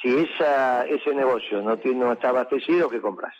Si 0.00 0.08
esa, 0.08 0.86
ese 0.86 1.14
negocio 1.14 1.60
no, 1.62 1.78
tiene, 1.78 2.00
no 2.00 2.12
está 2.12 2.30
abastecido, 2.30 2.88
¿qué 2.88 3.00
compras? 3.00 3.34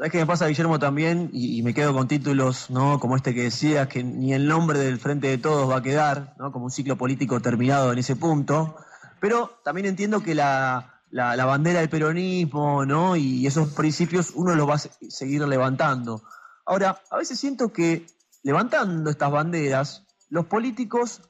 ¿Sabes 0.00 0.12
qué 0.12 0.18
me 0.18 0.26
pasa, 0.26 0.46
Guillermo, 0.46 0.78
también? 0.78 1.28
Y, 1.30 1.62
me 1.62 1.74
quedo 1.74 1.92
con 1.92 2.08
títulos, 2.08 2.70
¿no? 2.70 2.98
Como 2.98 3.16
este 3.16 3.34
que 3.34 3.42
decías, 3.42 3.86
que 3.88 4.02
ni 4.02 4.32
el 4.32 4.48
nombre 4.48 4.78
del 4.78 4.98
Frente 4.98 5.28
de 5.28 5.36
Todos 5.36 5.70
va 5.70 5.76
a 5.76 5.82
quedar, 5.82 6.34
¿no? 6.38 6.52
Como 6.52 6.64
un 6.64 6.70
ciclo 6.70 6.96
político 6.96 7.40
terminado 7.40 7.92
en 7.92 7.98
ese 7.98 8.16
punto. 8.16 8.76
Pero 9.20 9.60
también 9.62 9.86
entiendo 9.86 10.22
que 10.22 10.34
la, 10.34 11.02
bandera 11.12 11.80
del 11.80 11.90
peronismo, 11.90 12.86
¿no? 12.86 13.14
Y 13.14 13.46
esos 13.46 13.74
principios 13.74 14.30
uno 14.34 14.54
los 14.54 14.66
va 14.66 14.76
a 14.76 14.78
seguir 14.78 15.46
levantando. 15.46 16.22
Ahora, 16.64 17.02
a 17.10 17.18
veces 17.18 17.38
siento 17.38 17.70
que 17.70 18.06
levantando 18.42 19.10
estas 19.10 19.30
banderas, 19.30 20.06
los 20.30 20.46
políticos 20.46 21.20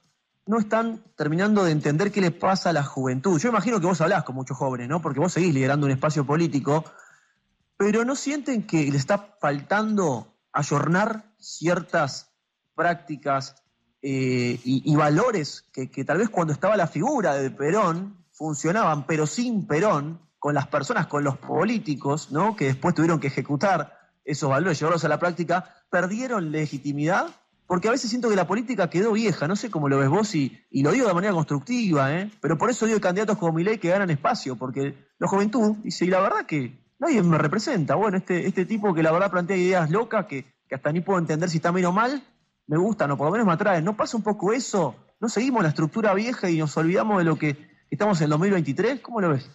no 0.47 0.59
están 0.59 1.03
terminando 1.17 1.65
de 1.65 1.73
entender 1.73 2.11
qué 2.11 2.21
les 2.21 2.33
pasa 2.33 2.71
a 2.71 2.73
la 2.73 2.83
juventud. 2.83 3.39
Yo 3.39 3.49
imagino 3.49 3.81
que 3.81 3.87
vos 3.87 4.01
hablás 4.01 4.25
con 4.25 4.35
muchos 4.35 4.57
jóvenes, 4.57 4.89
¿no? 4.89 5.01
Porque 5.01 5.21
vos 5.21 5.33
seguís 5.33 5.55
liderando 5.55 5.87
un 5.87 5.93
espacio 5.93 6.27
político 6.27 6.85
pero 7.81 8.05
¿no 8.05 8.15
sienten 8.15 8.67
que 8.67 8.91
le 8.91 8.99
está 8.99 9.37
faltando 9.41 10.37
ayornar 10.53 11.33
ciertas 11.39 12.31
prácticas 12.75 13.65
eh, 14.03 14.61
y, 14.63 14.95
valores 14.97 15.65
que, 15.73 15.89
tal 16.05 16.19
vez 16.19 16.29
cuando 16.29 16.53
estaba 16.53 16.77
la 16.77 16.87
figura 16.87 17.37
de 17.37 17.51
Perón 17.51 18.27
funcionaban, 18.33 19.07
pero 19.07 19.27
sin 19.27 19.67
Perón, 19.67 20.21
con 20.39 20.55
las 20.55 20.67
personas, 20.67 21.07
con 21.07 21.25
los 21.25 21.39
políticos, 21.39 22.31
¿no? 22.31 22.55
que 22.55 22.67
después 22.67 22.95
tuvieron 22.95 23.19
que 23.19 23.29
ejecutar 23.29 23.99
esos 24.27 24.51
valores, 24.51 24.79
llevarlos 24.79 25.07
a 25.07 25.09
la 25.09 25.19
práctica, 25.19 25.75
perdieron 25.89 26.53
legitimidad? 26.53 27.29
Porque 27.71 27.87
a 27.87 27.93
veces 27.93 28.11
siento 28.11 28.29
que 28.29 28.35
la 28.35 28.49
política 28.49 28.91
quedó 28.91 29.13
vieja, 29.13 29.47
no 29.47 29.55
sé 29.55 29.71
cómo 29.71 29.89
lo 29.89 29.97
ves 29.97 30.09
vos 30.09 30.35
y, 30.35 30.59
lo 30.73 30.91
digo 30.91 31.07
de 31.07 31.15
manera 31.15 31.33
constructiva, 31.33 32.13
¿eh? 32.13 32.29
pero 32.41 32.59
por 32.59 32.69
eso 32.69 32.85
digo 32.85 33.01
candidatos 33.01 33.39
como 33.39 33.53
Milei 33.53 33.79
que 33.79 33.91
ganan 33.91 34.11
espacio, 34.11 34.57
porque 34.57 34.97
la 35.21 35.29
juventud 35.29 35.77
dice, 35.85 36.05
y 36.05 36.09
la 36.09 36.19
verdad 36.19 36.47
que 36.47 36.73
nadie 36.99 37.23
me 37.23 37.39
representa. 37.39 37.95
Bueno, 37.95 38.17
este, 38.17 38.45
este 38.45 38.65
tipo 38.67 38.93
que 38.93 39.05
la 39.05 39.13
verdad 39.13 39.31
plantea 39.31 39.57
ideas 39.57 39.89
locas 39.89 40.27
que, 40.27 40.47
hasta 40.69 40.91
ni 40.91 41.01
puedo 41.01 41.21
entender 41.21 41.49
si 41.49 41.59
está 41.59 41.71
bien 41.71 41.87
o 41.87 41.93
mal, 41.93 42.21
me 42.67 42.77
gustan 42.77 43.13
o 43.13 43.17
por 43.17 43.27
lo 43.27 43.31
menos 43.31 43.47
me 43.47 43.53
atraen. 43.53 43.85
¿No 43.85 43.97
pasa 43.97 44.17
un 44.17 44.25
poco 44.25 44.53
eso? 44.53 44.97
¿No 45.21 45.29
seguimos 45.29 45.63
la 45.63 45.69
estructura 45.69 46.13
vieja 46.13 46.51
y 46.51 46.59
nos 46.59 46.77
olvidamos 46.77 47.19
de 47.19 47.25
lo 47.25 47.37
que 47.37 47.57
estamos 47.89 48.21
en 48.21 48.25
el 48.25 48.31
2023? 48.31 48.99
¿Cómo 48.99 49.21
lo 49.21 49.29
ves? 49.29 49.49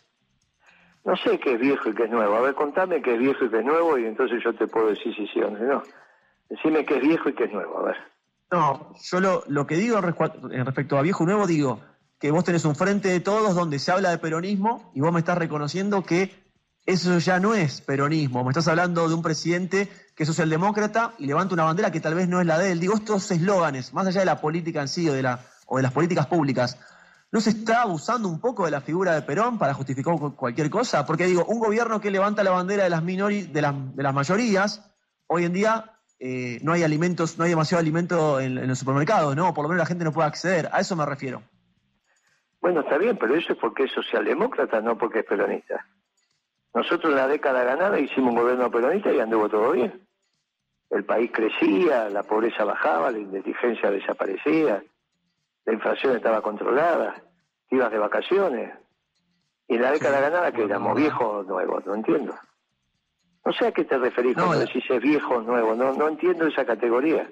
No 1.04 1.18
sé 1.18 1.38
qué 1.38 1.56
es 1.56 1.60
viejo 1.60 1.90
y 1.90 1.94
qué 1.94 2.06
es 2.06 2.10
nuevo. 2.10 2.34
A 2.34 2.40
ver, 2.40 2.56
contame 2.56 3.02
qué 3.02 3.16
es 3.16 3.20
viejo 3.20 3.44
y 3.44 3.50
qué 3.50 3.60
es 3.60 3.66
nuevo 3.66 3.98
y 3.98 4.06
entonces 4.06 4.42
yo 4.42 4.54
te 4.54 4.68
puedo 4.68 4.88
decir 4.88 5.14
si 5.14 5.28
sí 5.28 5.42
o 5.42 5.52
no. 5.52 5.84
Decime 6.50 6.86
qué 6.86 6.98
es 6.98 7.02
viejo 7.02 7.30
y 7.30 7.36
qué 7.36 7.46
es 7.46 7.54
nuevo, 7.54 7.80
a 7.80 7.84
ver. 7.84 7.96
No, 8.52 8.94
yo 9.02 9.20
lo, 9.20 9.44
lo 9.48 9.66
que 9.66 9.76
digo 9.76 10.00
respecto 10.02 10.98
a 10.98 11.02
viejo 11.02 11.24
y 11.24 11.28
nuevo, 11.28 11.48
digo 11.48 11.82
que 12.20 12.32
vos 12.32 12.44
tenés 12.44 12.66
un 12.66 12.76
frente 12.76 13.10
de 13.10 13.20
todos 13.20 13.56
donde 13.56 13.80
se 13.80 13.92
habla 13.92 14.10
de 14.10 14.18
peronismo 14.18 14.92
y 14.94 15.02
vos 15.02 15.12
me 15.12 15.20
estás 15.20 15.38
reconociendo 15.38 16.04
que 16.04 16.46
eso 16.86 17.18
ya 17.18 17.40
no 17.40 17.56
es 17.56 17.82
peronismo. 17.82 18.44
Me 18.44 18.52
estás 18.52 18.68
hablando 18.68 19.08
de 19.10 19.16
un 19.16 19.22
presidente 19.22 19.90
que 20.16 20.24
es 20.24 20.28
socialdemócrata 20.28 21.14
y 21.18 21.26
levanta 21.26 21.56
una 21.56 21.64
bandera 21.64 21.92
que 21.92 22.00
tal 22.00 22.16
vez 22.16 22.30
no 22.30 22.40
es 22.40 22.48
la 22.48 22.58
de 22.60 22.72
él. 22.72 22.80
Digo, 22.80 22.96
estos 22.96 23.30
eslóganes, 23.32 23.94
más 23.94 24.08
allá 24.08 24.20
de 24.22 24.26
la 24.28 24.40
política 24.40 24.82
en 24.82 24.88
sí 24.88 25.10
o 25.10 25.14
de, 25.14 25.24
la, 25.24 25.40
o 25.66 25.78
de 25.78 25.84
las 25.84 25.92
políticas 25.92 26.28
públicas, 26.28 26.80
¿no 27.32 27.42
se 27.42 27.50
está 27.50 27.82
abusando 27.82 28.30
un 28.30 28.40
poco 28.40 28.66
de 28.66 28.72
la 28.72 28.82
figura 28.82 29.14
de 29.14 29.24
Perón 29.24 29.58
para 29.58 29.74
justificar 29.74 30.16
cualquier 30.36 30.70
cosa? 30.70 31.06
Porque 31.06 31.26
digo, 31.26 31.44
un 31.46 31.60
gobierno 31.60 32.00
que 32.00 32.12
levanta 32.12 32.44
la 32.44 32.52
bandera 32.52 32.84
de 32.84 32.90
las, 32.92 33.04
minori, 33.04 33.42
de, 33.42 33.62
de 33.62 34.04
las 34.04 34.14
mayorías, 34.14 34.90
hoy 35.28 35.46
en 35.46 35.54
día 35.54 35.95
eh, 36.20 36.60
no 36.62 36.74
hay 36.74 36.84
alimentos, 36.84 37.38
no 37.38 37.44
hay 37.44 37.50
demasiado 37.50 37.82
alimento 37.82 38.40
en, 38.40 38.58
en 38.58 38.68
los 38.68 38.80
supermercados, 38.80 39.36
¿no? 39.36 39.54
Por 39.54 39.64
lo 39.64 39.70
menos 39.70 39.80
la 39.80 39.86
gente 39.86 40.04
no 40.04 40.12
puede 40.12 40.28
acceder. 40.28 40.70
A 40.72 40.80
eso 40.80 40.96
me 40.96 41.06
refiero. 41.06 41.42
Bueno, 42.62 42.82
está 42.82 42.98
bien, 42.98 43.18
pero 43.18 43.36
eso 43.36 43.54
es 43.54 43.60
porque 43.60 43.84
es 43.84 43.92
socialdemócrata, 43.92 44.82
no 44.82 44.98
porque 44.98 45.20
es 45.20 45.26
peronista. 45.26 45.86
Nosotros 46.74 47.12
en 47.12 47.18
la 47.18 47.28
década 47.28 47.64
ganada 47.64 48.00
hicimos 48.00 48.34
un 48.34 48.42
gobierno 48.42 48.72
peronista 48.72 49.12
y 49.12 49.20
anduvo 49.20 49.48
todo 49.48 49.72
bien. 49.72 50.02
El 50.90 51.06
país 51.06 51.32
crecía, 51.32 52.10
la 52.10 52.24
pobreza 52.24 52.64
bajaba, 52.64 53.12
la 53.12 53.20
inteligencia 53.20 53.92
desaparecía, 53.92 54.84
la 55.66 55.74
inflación 55.74 56.16
estaba 56.16 56.42
controlada. 56.42 57.16
ibas 57.72 57.92
de 57.92 57.98
vacaciones. 57.98 58.74
Y 59.68 59.76
en 59.76 59.82
la 59.82 59.92
década 59.92 60.20
ganada 60.20 60.52
que 60.52 60.64
éramos 60.64 60.96
viejos 60.96 61.48
nuevos, 61.48 61.86
no 61.86 61.96
entiendo. 61.96 62.36
No 63.46 63.54
sé 63.54 63.68
a 63.68 63.72
qué 63.72 63.86
te 63.86 63.98
referís 63.98 64.34
cuando 64.34 64.60
decís 64.60 64.84
es 64.90 65.02
viejo 65.02 65.36
o 65.36 65.42
nuevo, 65.42 65.76
no, 65.76 65.94
no 65.94 66.08
entiendo 66.08 66.48
esa 66.48 66.66
categoría. 66.66 67.30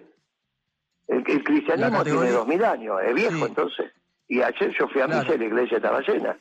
El, 1.08 1.24
cristianismo 1.24 2.04
tiene 2.04 2.32
dos 2.32 2.48
mil 2.48 2.64
años, 2.64 3.02
es 3.04 3.14
viejo 3.14 3.48
entonces. 3.48 3.92
Y 4.28 4.42
ayer 4.42 4.74
yo 4.78 4.88
fui 4.88 5.02
a 5.02 5.08
misa 5.08 5.34
y 5.34 5.38
la 5.40 5.46
iglesia 5.46 5.78
estaba 5.78 6.00
llena. 6.02 6.38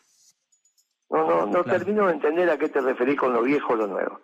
No, 1.10 1.26
no, 1.26 1.46
no 1.46 1.64
termino 1.64 2.06
de 2.06 2.12
entender 2.12 2.48
a 2.50 2.58
qué 2.58 2.68
te 2.68 2.80
referís 2.80 3.18
con 3.18 3.32
lo 3.32 3.42
viejo 3.42 3.72
o 3.72 3.76
lo 3.76 3.86
nuevo. 3.86 4.20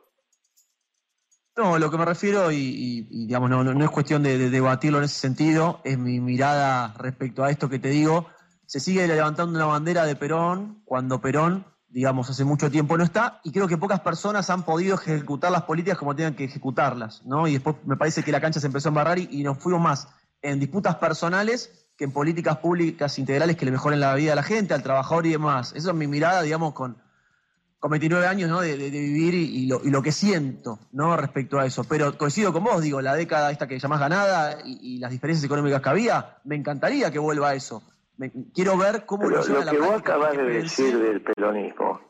No, 1.58 1.76
lo 1.76 1.90
que 1.90 1.98
me 1.98 2.04
refiero, 2.04 2.52
y, 2.52 3.08
digamos, 3.10 3.50
no, 3.50 3.64
no, 3.64 3.84
es 3.84 3.90
cuestión 3.90 4.22
de, 4.22 4.48
debatirlo 4.48 4.98
en 4.98 5.04
ese 5.04 5.18
sentido, 5.18 5.80
es 5.82 5.98
mi 5.98 6.20
mirada 6.20 6.94
respecto 6.98 7.42
a 7.42 7.50
esto 7.50 7.68
que 7.68 7.80
te 7.80 7.88
digo. 7.88 8.28
Se 8.66 8.78
sigue 8.78 9.08
levantando 9.08 9.56
una 9.58 9.66
bandera 9.66 10.04
de 10.04 10.14
Perón 10.14 10.82
cuando 10.84 11.20
Perón, 11.20 11.66
digamos, 11.88 12.28
hace 12.30 12.44
mucho 12.44 12.70
tiempo 12.70 12.96
no 12.96 13.04
está, 13.04 13.40
y 13.44 13.52
creo 13.52 13.66
que 13.66 13.78
pocas 13.78 14.00
personas 14.00 14.50
han 14.50 14.64
podido 14.64 14.96
ejecutar 14.96 15.50
las 15.50 15.62
políticas 15.62 15.98
como 15.98 16.14
tengan 16.14 16.34
que 16.34 16.44
ejecutarlas, 16.44 17.24
¿no? 17.24 17.48
Y 17.48 17.54
después 17.54 17.76
me 17.84 17.96
parece 17.96 18.22
que 18.22 18.32
la 18.32 18.40
cancha 18.40 18.60
se 18.60 18.66
empezó 18.66 18.88
a 18.88 18.90
embarrar 18.90 19.18
y, 19.18 19.28
y 19.30 19.42
nos 19.42 19.58
fuimos 19.58 19.80
más 19.80 20.08
en 20.42 20.60
disputas 20.60 20.96
personales 20.96 21.88
que 21.96 22.04
en 22.04 22.12
políticas 22.12 22.58
públicas 22.58 23.18
integrales 23.18 23.56
que 23.56 23.64
le 23.64 23.72
mejoren 23.72 23.98
la 23.98 24.14
vida 24.14 24.32
a 24.32 24.36
la 24.36 24.44
gente, 24.44 24.72
al 24.72 24.84
trabajador 24.84 25.26
y 25.26 25.30
demás. 25.30 25.72
Esa 25.74 25.90
es 25.90 25.96
mi 25.96 26.06
mirada, 26.06 26.42
digamos, 26.42 26.72
con, 26.72 26.96
con 27.80 27.90
29 27.90 28.26
años 28.26 28.48
¿no? 28.48 28.60
de, 28.60 28.76
vivir 28.76 29.34
y, 29.34 29.66
lo, 29.66 30.02
que 30.02 30.12
siento 30.12 30.78
¿no? 30.92 31.16
respecto 31.16 31.58
a 31.58 31.66
eso. 31.66 31.82
Pero 31.84 32.16
coincido 32.16 32.52
con 32.52 32.62
vos, 32.62 32.82
digo, 32.82 33.00
la 33.00 33.14
década 33.14 33.50
esta 33.50 33.66
que 33.66 33.78
llamás 33.78 33.98
ganada 33.98 34.58
y, 34.64 34.98
las 34.98 35.10
diferencias 35.10 35.44
económicas 35.44 35.82
que 35.82 35.88
había, 35.88 36.38
me 36.44 36.54
encantaría 36.54 37.10
que 37.10 37.18
vuelva 37.18 37.50
a 37.50 37.54
eso. 37.54 37.82
Quiero 38.54 38.76
ver 38.76 39.04
cómo 39.06 39.28
lo 39.28 39.42
Lo 39.42 39.70
que 39.70 39.78
vos 39.78 39.92
acabás 39.92 40.36
de 40.36 40.44
decir 40.44 40.98
del 40.98 41.22
peronismo 41.22 42.00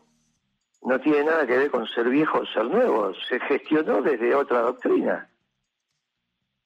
no 0.82 1.00
tiene 1.00 1.24
nada 1.24 1.46
que 1.46 1.56
ver 1.56 1.70
con 1.70 1.86
ser 1.86 2.08
viejo 2.08 2.38
o 2.38 2.46
ser 2.46 2.64
nuevo, 2.64 3.12
se 3.28 3.40
gestionó 3.40 4.00
desde 4.00 4.34
otra 4.34 4.60
doctrina. 4.60 5.28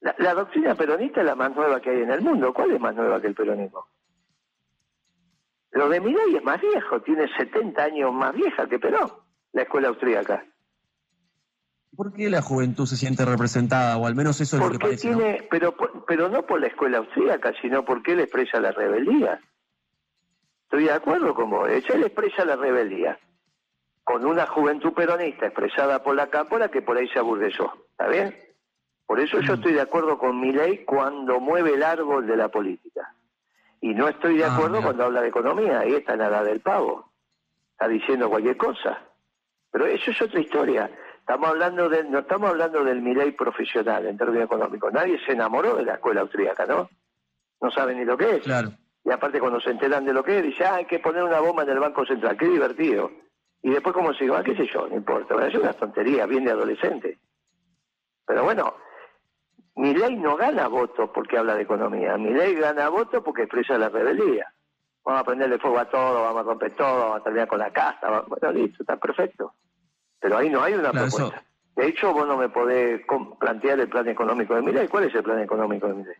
La, 0.01 0.33
doctrina 0.33 0.75
peronista 0.75 1.21
es 1.21 1.25
la 1.25 1.35
más 1.35 1.55
nueva 1.55 1.79
que 1.79 1.89
hay 1.89 2.01
en 2.01 2.11
el 2.11 2.21
mundo. 2.21 2.53
¿Cuál 2.53 2.71
es 2.71 2.79
más 2.79 2.93
nueva 2.93 3.21
que 3.21 3.27
el 3.27 3.35
peronismo? 3.35 3.87
Lo 5.71 5.89
de 5.89 6.01
Milei 6.01 6.35
es 6.35 6.43
más 6.43 6.61
viejo, 6.61 7.01
tiene 7.01 7.27
70 7.35 7.81
años 7.81 8.13
más 8.13 8.33
vieja 8.33 8.67
que 8.67 8.79
Perón, 8.79 9.11
la 9.53 9.63
escuela 9.63 9.87
austríaca. 9.87 10.45
¿Por 11.95 12.13
qué 12.13 12.29
la 12.29 12.41
juventud 12.41 12.85
se 12.85 12.97
siente 12.97 13.23
representada? 13.23 13.97
O 13.97 14.07
al 14.07 14.15
menos 14.15 14.41
eso 14.41 14.57
es 14.57 14.63
lo 14.63 14.71
que 14.71 14.79
parece. 14.79 15.09
Tiene, 15.09 15.47
pero, 15.49 15.75
pero 16.07 16.27
no 16.29 16.43
por 16.43 16.59
la 16.59 16.67
escuela 16.67 16.97
austríaca, 16.97 17.53
sino 17.61 17.85
porque 17.85 18.13
él 18.13 18.21
expresa 18.21 18.59
la 18.59 18.71
rebeldía. 18.71 19.39
Estoy 20.63 20.85
de 20.85 20.91
acuerdo 20.91 21.35
con 21.35 21.51
vos. 21.51 21.69
Él 21.69 22.03
expresa 22.03 22.45
la 22.45 22.55
rebeldía. 22.55 23.19
Con 24.03 24.25
una 24.25 24.47
juventud 24.47 24.91
peronista 24.93 25.45
expresada 25.45 26.01
por 26.01 26.15
la 26.15 26.27
cámpora 26.27 26.69
que 26.69 26.81
por 26.81 26.97
ahí 26.97 27.07
se 27.09 27.19
aburguesó. 27.19 27.71
¿Está 27.91 28.07
bien? 28.07 28.35
Por 29.05 29.19
eso 29.19 29.39
yo 29.41 29.53
mm. 29.53 29.55
estoy 29.55 29.73
de 29.73 29.81
acuerdo 29.81 30.17
con 30.17 30.39
mi 30.39 30.51
ley 30.51 30.83
cuando 30.85 31.39
mueve 31.39 31.75
el 31.75 31.83
árbol 31.83 32.25
de 32.25 32.35
la 32.35 32.49
política. 32.49 33.13
Y 33.81 33.93
no 33.93 34.07
estoy 34.07 34.37
de 34.37 34.45
ah, 34.45 34.55
acuerdo 34.55 34.81
cuando 34.81 35.03
habla 35.03 35.21
de 35.21 35.27
economía. 35.27 35.81
Ahí 35.81 35.93
está 35.93 36.15
nada 36.15 36.43
del 36.43 36.61
pavo. 36.61 37.11
Está 37.73 37.87
diciendo 37.87 38.29
cualquier 38.29 38.57
cosa. 38.57 38.99
Pero 39.69 39.85
eso 39.85 40.09
es 40.09 40.21
otra 40.21 40.39
historia. 40.39 40.89
Estamos 41.23 41.51
hablando 41.51 41.87
de, 41.87 42.03
no 42.03 42.19
estamos 42.19 42.49
hablando 42.49 42.83
del 42.83 43.01
Milei 43.01 43.31
profesional 43.31 44.05
en 44.05 44.17
términos 44.17 44.43
económicos. 44.43 44.91
Nadie 44.91 45.17
se 45.25 45.31
enamoró 45.31 45.77
de 45.77 45.85
la 45.85 45.93
escuela 45.93 46.19
austríaca, 46.19 46.65
¿no? 46.65 46.89
No 47.61 47.71
saben 47.71 47.97
ni 47.97 48.03
lo 48.03 48.17
que 48.17 48.35
es. 48.35 48.43
Claro. 48.43 48.73
Y 49.05 49.09
aparte 49.09 49.39
cuando 49.39 49.61
se 49.61 49.69
enteran 49.69 50.03
de 50.03 50.11
lo 50.11 50.21
que 50.21 50.39
es, 50.39 50.43
dice, 50.43 50.65
ah, 50.65 50.75
hay 50.75 50.85
que 50.85 50.99
poner 50.99 51.23
una 51.23 51.39
bomba 51.39 51.63
en 51.63 51.69
el 51.69 51.79
Banco 51.79 52.05
Central. 52.05 52.35
Qué 52.35 52.49
divertido. 52.49 53.09
Y 53.61 53.69
después 53.69 53.95
como 53.95 54.13
se 54.13 54.29
va, 54.29 54.43
qué 54.43 54.53
sé 54.53 54.67
yo, 54.67 54.85
no 54.85 54.95
importa. 54.97 55.47
Es 55.47 55.55
una 55.55 55.71
tontería, 55.71 56.25
bien 56.25 56.43
de 56.43 56.51
adolescente. 56.51 57.17
Pero 58.25 58.43
bueno, 58.43 58.73
mi 59.75 59.93
ley 59.93 60.17
no 60.17 60.35
gana 60.35 60.67
votos 60.67 61.09
porque 61.13 61.37
habla 61.37 61.55
de 61.55 61.63
economía, 61.63 62.17
mi 62.17 62.33
ley 62.33 62.53
gana 62.55 62.89
votos 62.89 63.23
porque 63.23 63.43
expresa 63.43 63.77
la 63.77 63.87
rebeldía. 63.87 64.53
Vamos 65.05 65.21
a 65.21 65.23
prenderle 65.23 65.57
fuego 65.57 65.79
a 65.79 65.89
todo, 65.89 66.21
vamos 66.21 66.41
a 66.41 66.43
romper 66.43 66.75
todo, 66.75 66.99
vamos 66.99 67.21
a 67.21 67.23
terminar 67.23 67.47
con 67.47 67.59
la 67.59 67.71
casa, 67.71 68.23
bueno, 68.27 68.51
listo, 68.51 68.83
está 68.83 68.97
perfecto. 68.97 69.53
Pero 70.23 70.37
ahí 70.37 70.49
no 70.49 70.63
hay 70.63 70.73
una 70.73 70.93
propuesta. 70.93 71.43
De 71.75 71.87
hecho, 71.87 72.13
vos 72.13 72.25
no 72.25 72.37
me 72.37 72.47
podés 72.47 73.01
plantear 73.41 73.77
el 73.81 73.89
plan 73.89 74.07
económico 74.07 74.55
de 74.55 74.61
mi 74.61 74.71
ley. 74.71 74.87
¿Cuál 74.87 75.03
es 75.03 75.15
el 75.15 75.21
plan 75.21 75.39
económico 75.41 75.85
de 75.87 75.95
mi 75.95 76.03
ley? 76.05 76.15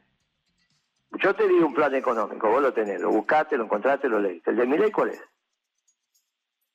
Yo 1.22 1.34
te 1.34 1.48
di 1.48 1.54
un 1.54 1.74
plan 1.74 1.96
económico, 1.96 2.50
vos 2.50 2.62
lo 2.62 2.74
tenés, 2.74 3.00
lo 3.00 3.12
buscaste, 3.12 3.56
lo 3.56 3.64
encontraste, 3.64 4.10
lo 4.10 4.20
leíste. 4.20 4.52
¿El 4.52 4.58
de 4.58 4.66
mi 4.66 4.78
ley 4.78 4.92
cuál 4.92 5.12
es? 5.12 5.22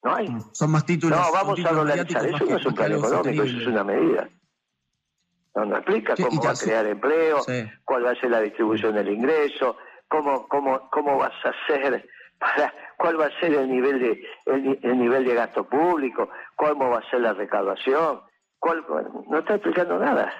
No 0.03 0.15
hay. 0.15 0.29
Son 0.53 0.71
más 0.71 0.87
títulos. 0.87 1.19
No, 1.19 1.31
vamos 1.31 1.63
a 1.63 1.71
dolarizar. 1.71 2.25
Eso 2.25 2.47
no 2.47 2.57
es 2.57 2.65
un 2.65 2.75
plan 2.75 2.93
económico, 2.93 3.43
eso 3.43 3.59
es 3.59 3.67
una 3.67 3.85
medida. 3.85 4.31
No, 5.55 5.77
explica 5.77 6.15
cómo 6.17 6.41
va 6.41 6.53
a 6.53 6.55
crear 6.55 6.87
empleo, 6.87 7.45
cuál 7.85 8.07
va 8.07 8.13
a 8.13 8.15
ser 8.15 8.31
la 8.31 8.41
distribución 8.41 8.95
del 8.95 9.11
ingreso, 9.11 9.77
cómo, 10.07 10.49
cómo, 10.49 10.89
cómo 10.89 11.19
vas 11.19 11.35
a 11.45 11.51
hacer 11.51 12.09
para 12.39 12.73
cuál 12.97 13.21
va 13.21 13.27
a 13.27 13.41
ser 13.41 13.55
el 13.55 13.71
nivel 13.71 13.99
de 14.01 14.23
el, 14.47 14.99
nivel 14.99 15.25
de 15.25 15.35
gasto 15.35 15.65
público, 15.65 16.29
cómo 16.57 16.91
va 16.91 16.99
a 16.99 17.11
ser 17.11 17.21
la 17.21 17.33
recaudación, 17.33 18.21
cuál, 18.59 18.85
no 19.29 19.39
está 19.39 19.55
explicando 19.55 19.99
nada. 19.99 20.33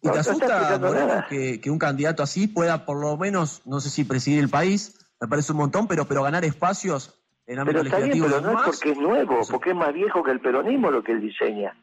¿Y 0.00 0.10
te 0.10 0.18
asusta 0.18 1.26
que, 1.28 1.60
que, 1.60 1.70
un 1.70 1.78
candidato 1.78 2.22
así 2.22 2.46
pueda 2.46 2.84
por 2.84 3.00
lo 3.00 3.16
menos, 3.16 3.66
no 3.66 3.80
sé 3.80 3.90
si 3.90 4.04
presidir 4.04 4.38
el 4.38 4.48
país, 4.48 4.96
me 5.20 5.26
parece 5.26 5.52
un 5.52 5.58
montón, 5.58 5.88
pero 5.88 6.04
pero 6.04 6.22
ganar 6.22 6.44
espacios 6.44 7.20
en 7.46 7.58
ámbito 7.58 7.82
pero 7.82 7.96
legislativo? 7.96 8.26
pero 8.28 8.40
no 8.40 8.58
es 8.58 8.64
porque 8.64 8.90
es 8.92 8.98
nuevo, 8.98 9.40
porque 9.50 9.70
es 9.70 9.76
más 9.76 9.92
viejo 9.92 10.22
que 10.22 10.30
el 10.30 10.40
peronismo 10.40 10.90
lo 10.90 11.02
que 11.02 11.12
él 11.12 11.20
diseña. 11.20 11.76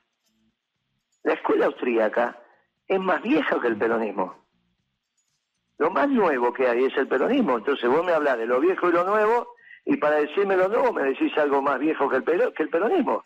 La 1.23 1.33
escuela 1.33 1.65
austríaca 1.65 2.39
es 2.87 2.99
más 2.99 3.21
vieja 3.21 3.59
que 3.59 3.67
el 3.67 3.77
peronismo. 3.77 4.44
Lo 5.77 5.91
más 5.91 6.09
nuevo 6.09 6.53
que 6.53 6.67
hay 6.67 6.85
es 6.85 6.97
el 6.97 7.07
peronismo. 7.07 7.57
Entonces 7.57 7.89
vos 7.89 8.05
me 8.05 8.13
hablas 8.13 8.37
de 8.37 8.45
lo 8.45 8.59
viejo 8.59 8.89
y 8.89 8.93
lo 8.93 9.03
nuevo, 9.03 9.47
y 9.85 9.97
para 9.97 10.15
decirme 10.15 10.55
lo 10.55 10.69
nuevo 10.69 10.93
me 10.93 11.03
decís 11.03 11.31
algo 11.37 11.61
más 11.61 11.79
viejo 11.79 12.09
que 12.09 12.17
el, 12.17 12.23
que 12.23 12.63
el 12.63 12.69
peronismo. 12.69 13.23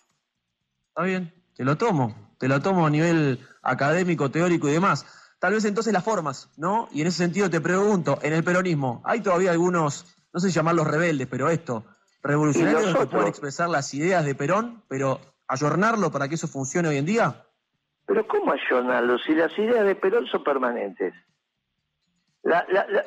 Está 0.90 1.04
bien, 1.04 1.34
te 1.56 1.64
lo 1.64 1.78
tomo. 1.78 2.30
Te 2.40 2.48
lo 2.48 2.62
tomo 2.62 2.88
a 2.88 2.90
nivel 2.90 3.40
académico, 3.62 4.32
teórico 4.32 4.70
y 4.70 4.72
demás. 4.72 5.06
Tal 5.40 5.54
vez 5.54 5.66
entonces 5.66 5.92
las 5.92 6.04
formas, 6.04 6.50
¿no? 6.58 6.88
Y 6.92 7.02
en 7.02 7.08
ese 7.08 7.18
sentido 7.18 7.50
te 7.50 7.62
pregunto, 7.62 8.18
en 8.22 8.34
el 8.34 8.44
peronismo, 8.44 9.02
¿hay 9.06 9.22
todavía 9.22 9.52
algunos, 9.52 10.06
no 10.34 10.40
sé 10.40 10.50
llamarlos 10.50 10.88
rebeldes, 10.88 11.28
pero 11.28 11.50
esto, 11.50 11.86
revolucionarios 12.24 12.96
que 12.96 13.06
pueden 13.08 13.28
expresar 13.28 13.70
las 13.70 13.94
ideas 13.94 14.26
de 14.26 14.36
Perón, 14.36 14.84
pero 14.88 15.20
ayornarlo 15.48 16.12
para 16.12 16.30
que 16.30 16.36
eso 16.36 16.48
funcione 16.48 16.88
hoy 16.88 16.98
en 16.98 17.06
día? 17.06 17.46
Pero 18.06 18.26
¿cómo 18.28 18.54
ayornarlo 18.54 19.18
si 19.20 19.34
las 19.34 19.58
ideas 19.58 19.86
de 19.86 19.96
Perón 19.96 20.26
son 20.28 20.44
permanentes? 20.44 21.14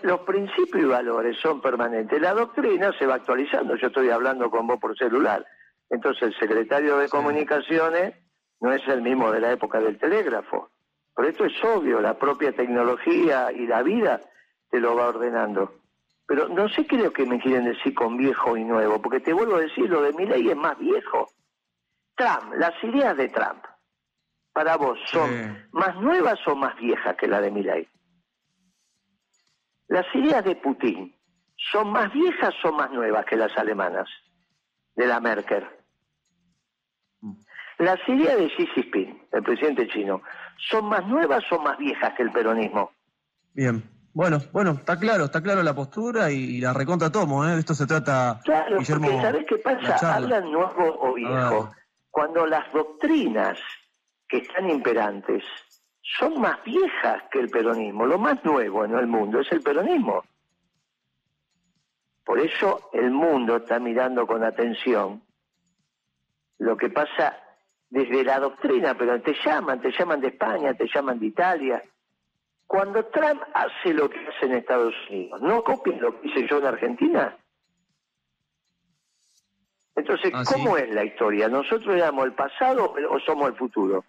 Los 0.02 0.20
principios 0.20 0.82
y 0.82 0.86
valores 0.86 1.36
son 1.40 1.60
permanentes. 1.60 2.20
La 2.20 2.34
doctrina 2.34 2.92
se 2.98 3.06
va 3.06 3.14
actualizando. 3.14 3.76
Yo 3.76 3.88
estoy 3.88 4.10
hablando 4.10 4.50
con 4.50 4.66
vos 4.66 4.78
por 4.78 4.96
celular. 4.96 5.44
Entonces 5.90 6.22
el 6.22 6.38
secretario 6.38 6.98
de 6.98 7.08
Comunicaciones 7.08 8.14
no 8.60 8.72
es 8.72 8.86
el 8.88 9.02
mismo 9.02 9.30
de 9.32 9.40
la 9.40 9.52
época 9.52 9.80
del 9.80 9.98
telégrafo. 9.98 10.70
Por 11.14 11.26
esto 11.26 11.44
es 11.44 11.52
obvio, 11.64 12.00
la 12.00 12.18
propia 12.18 12.52
tecnología 12.52 13.52
y 13.52 13.66
la 13.66 13.82
vida 13.82 14.20
te 14.70 14.80
lo 14.80 14.94
va 14.96 15.08
ordenando. 15.08 15.74
Pero 16.26 16.48
no 16.48 16.68
sé 16.68 16.86
qué 16.86 16.96
es 16.96 17.02
lo 17.02 17.12
que 17.12 17.26
me 17.26 17.40
quieren 17.40 17.64
decir 17.64 17.94
con 17.94 18.16
viejo 18.16 18.56
y 18.56 18.64
nuevo, 18.64 19.02
porque 19.02 19.20
te 19.20 19.32
vuelvo 19.32 19.56
a 19.56 19.60
decir, 19.60 19.90
lo 19.90 20.02
de 20.02 20.12
mi 20.12 20.24
ley 20.24 20.48
es 20.48 20.56
más 20.56 20.78
viejo. 20.78 21.28
Trump, 22.16 22.54
las 22.56 22.72
ideas 22.84 23.16
de 23.16 23.28
Trump 23.28 23.62
para 24.52 24.76
vos 24.76 24.98
son 25.06 25.66
más 25.72 25.96
nuevas 25.96 26.38
o 26.46 26.54
más 26.54 26.76
viejas 26.76 27.16
que 27.16 27.26
la 27.26 27.40
de 27.40 27.50
Milay? 27.50 27.88
Las 29.92 30.06
ideas 30.14 30.42
de 30.42 30.56
Putin 30.56 31.14
son 31.70 31.92
más 31.92 32.10
viejas 32.14 32.54
o 32.64 32.72
más 32.72 32.90
nuevas 32.92 33.26
que 33.26 33.36
las 33.36 33.54
alemanas 33.58 34.08
de 34.96 35.06
la 35.06 35.20
Merkel. 35.20 35.66
Mm. 37.20 37.34
Las 37.76 37.98
ideas 38.08 38.38
de 38.38 38.48
Xi 38.56 38.66
Jinping, 38.68 39.28
el 39.30 39.42
presidente 39.42 39.86
chino, 39.88 40.22
son 40.70 40.86
más 40.86 41.06
nuevas 41.06 41.44
o 41.52 41.58
más 41.58 41.76
viejas 41.76 42.14
que 42.14 42.22
el 42.22 42.32
peronismo. 42.32 42.90
Bien. 43.52 43.82
Bueno, 44.14 44.38
bueno, 44.50 44.70
está 44.70 44.98
claro, 44.98 45.24
está 45.24 45.42
claro 45.42 45.62
la 45.62 45.74
postura 45.74 46.30
y, 46.30 46.58
la 46.58 46.72
recontra 46.72 47.12
tomo, 47.12 47.44
¿eh? 47.44 47.52
De 47.52 47.60
esto 47.60 47.74
se 47.74 47.86
trata. 47.86 48.40
Claro, 48.44 48.76
porque 48.76 49.20
¿sabés 49.20 49.44
qué 49.46 49.58
pasa? 49.58 50.16
Hablan 50.16 50.50
nuevo 50.50 51.00
o 51.00 51.12
viejo. 51.12 51.70
Cuando 52.10 52.46
las 52.46 52.72
doctrinas 52.72 53.58
que 54.26 54.38
están 54.38 54.70
imperantes 54.70 55.44
son 56.18 56.40
más 56.40 56.62
viejas 56.64 57.22
que 57.30 57.40
el 57.40 57.48
peronismo. 57.48 58.06
Lo 58.06 58.18
más 58.18 58.44
nuevo 58.44 58.84
en 58.84 58.94
el 58.94 59.06
mundo 59.06 59.40
es 59.40 59.50
el 59.52 59.62
peronismo. 59.62 60.24
Por 62.24 62.38
eso 62.38 62.90
el 62.92 63.10
mundo 63.10 63.56
está 63.56 63.78
mirando 63.78 64.26
con 64.26 64.44
atención 64.44 65.22
lo 66.58 66.76
que 66.76 66.90
pasa 66.90 67.36
desde 67.90 68.24
la 68.24 68.38
doctrina, 68.38 68.96
pero 68.96 69.20
te 69.20 69.34
llaman, 69.44 69.80
te 69.80 69.90
llaman 69.90 70.20
de 70.20 70.28
España, 70.28 70.74
te 70.74 70.86
llaman 70.86 71.18
de 71.18 71.26
Italia. 71.26 71.82
Cuando 72.66 73.04
Trump 73.06 73.42
hace 73.52 73.92
lo 73.92 74.08
que 74.08 74.18
hace 74.18 74.46
en 74.46 74.52
Estados 74.52 74.94
Unidos, 75.10 75.42
¿no 75.42 75.62
copien 75.64 76.00
lo 76.00 76.18
que 76.20 76.28
hice 76.28 76.46
yo 76.48 76.58
en 76.58 76.66
Argentina? 76.66 77.36
Entonces, 79.94 80.32
ah, 80.34 80.42
¿cómo 80.46 80.78
es 80.78 80.88
la 80.90 81.04
historia? 81.04 81.48
¿Nosotros 81.48 81.94
éramos 81.96 82.24
el 82.24 82.32
pasado 82.32 82.94
o 83.10 83.20
somos 83.20 83.48
el 83.48 83.56
futuro? 83.56 84.04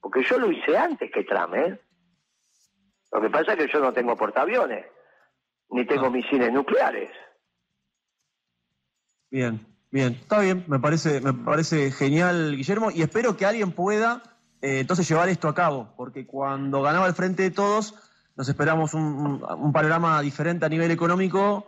Porque 0.00 0.22
yo 0.24 0.38
lo 0.38 0.50
hice 0.50 0.76
antes 0.76 1.10
que 1.12 1.24
Trump, 1.24 1.54
¿eh? 1.54 1.80
Lo 3.12 3.20
que 3.20 3.30
pasa 3.30 3.52
es 3.52 3.58
que 3.58 3.72
yo 3.72 3.80
no 3.80 3.92
tengo 3.92 4.16
portaaviones, 4.16 4.86
ni 5.70 5.84
tengo 5.84 6.06
ah. 6.06 6.10
misiles 6.10 6.52
nucleares. 6.52 7.10
Bien, 9.30 9.64
bien, 9.90 10.14
está 10.14 10.40
bien, 10.40 10.64
me 10.66 10.78
parece, 10.78 11.20
me 11.20 11.32
parece 11.32 11.90
genial, 11.92 12.56
Guillermo, 12.56 12.90
y 12.90 13.02
espero 13.02 13.36
que 13.36 13.46
alguien 13.46 13.72
pueda 13.72 14.22
eh, 14.62 14.80
entonces 14.80 15.08
llevar 15.08 15.28
esto 15.28 15.48
a 15.48 15.54
cabo, 15.54 15.92
porque 15.96 16.26
cuando 16.26 16.82
ganaba 16.82 17.06
el 17.06 17.14
frente 17.14 17.44
de 17.44 17.50
todos, 17.50 17.94
nos 18.36 18.48
esperamos 18.48 18.94
un, 18.94 19.72
panorama 19.72 20.20
diferente 20.22 20.66
a 20.66 20.68
nivel 20.68 20.90
económico, 20.90 21.66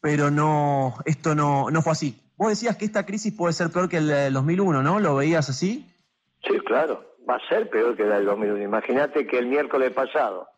pero 0.00 0.30
no, 0.30 0.94
esto 1.04 1.34
no, 1.34 1.70
no 1.70 1.82
fue 1.82 1.92
así. 1.92 2.20
Vos 2.36 2.48
decías 2.48 2.76
que 2.76 2.84
esta 2.84 3.06
crisis 3.06 3.32
puede 3.32 3.52
ser 3.52 3.70
peor 3.70 3.88
que 3.88 3.98
el 3.98 4.08
del 4.08 4.32
2001, 4.32 4.82
¿no? 4.82 5.00
¿Lo 5.00 5.16
veías 5.16 5.48
así? 5.48 5.88
Sí, 6.46 6.58
claro, 6.66 7.11
va 7.28 7.36
a 7.36 7.48
ser 7.48 7.68
peor 7.70 7.96
que 7.96 8.04
la 8.04 8.16
del 8.16 8.26
2001. 8.26 8.62
Imagínate 8.62 9.26
que 9.26 9.38
el 9.38 9.46
miércoles 9.46 9.92
pasado 9.92 10.48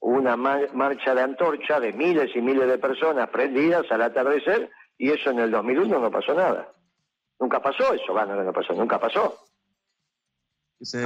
hubo 0.00 0.16
una 0.16 0.36
marcha 0.36 1.14
de 1.14 1.22
antorcha 1.22 1.78
de 1.78 1.92
miles 1.92 2.34
y 2.34 2.40
miles 2.40 2.66
de 2.68 2.78
personas 2.78 3.28
prendidas 3.30 3.90
al 3.90 4.02
atardecer 4.02 4.70
y 4.96 5.10
eso 5.10 5.30
en 5.30 5.40
el 5.40 5.50
2001 5.50 5.98
no 5.98 6.10
pasó 6.10 6.34
nada. 6.34 6.72
Nunca 7.38 7.60
pasó 7.60 7.94
eso, 7.94 8.12
bueno, 8.12 8.42
no 8.42 8.52
pasó, 8.52 8.74
nunca 8.74 8.98
pasó. 8.98 9.38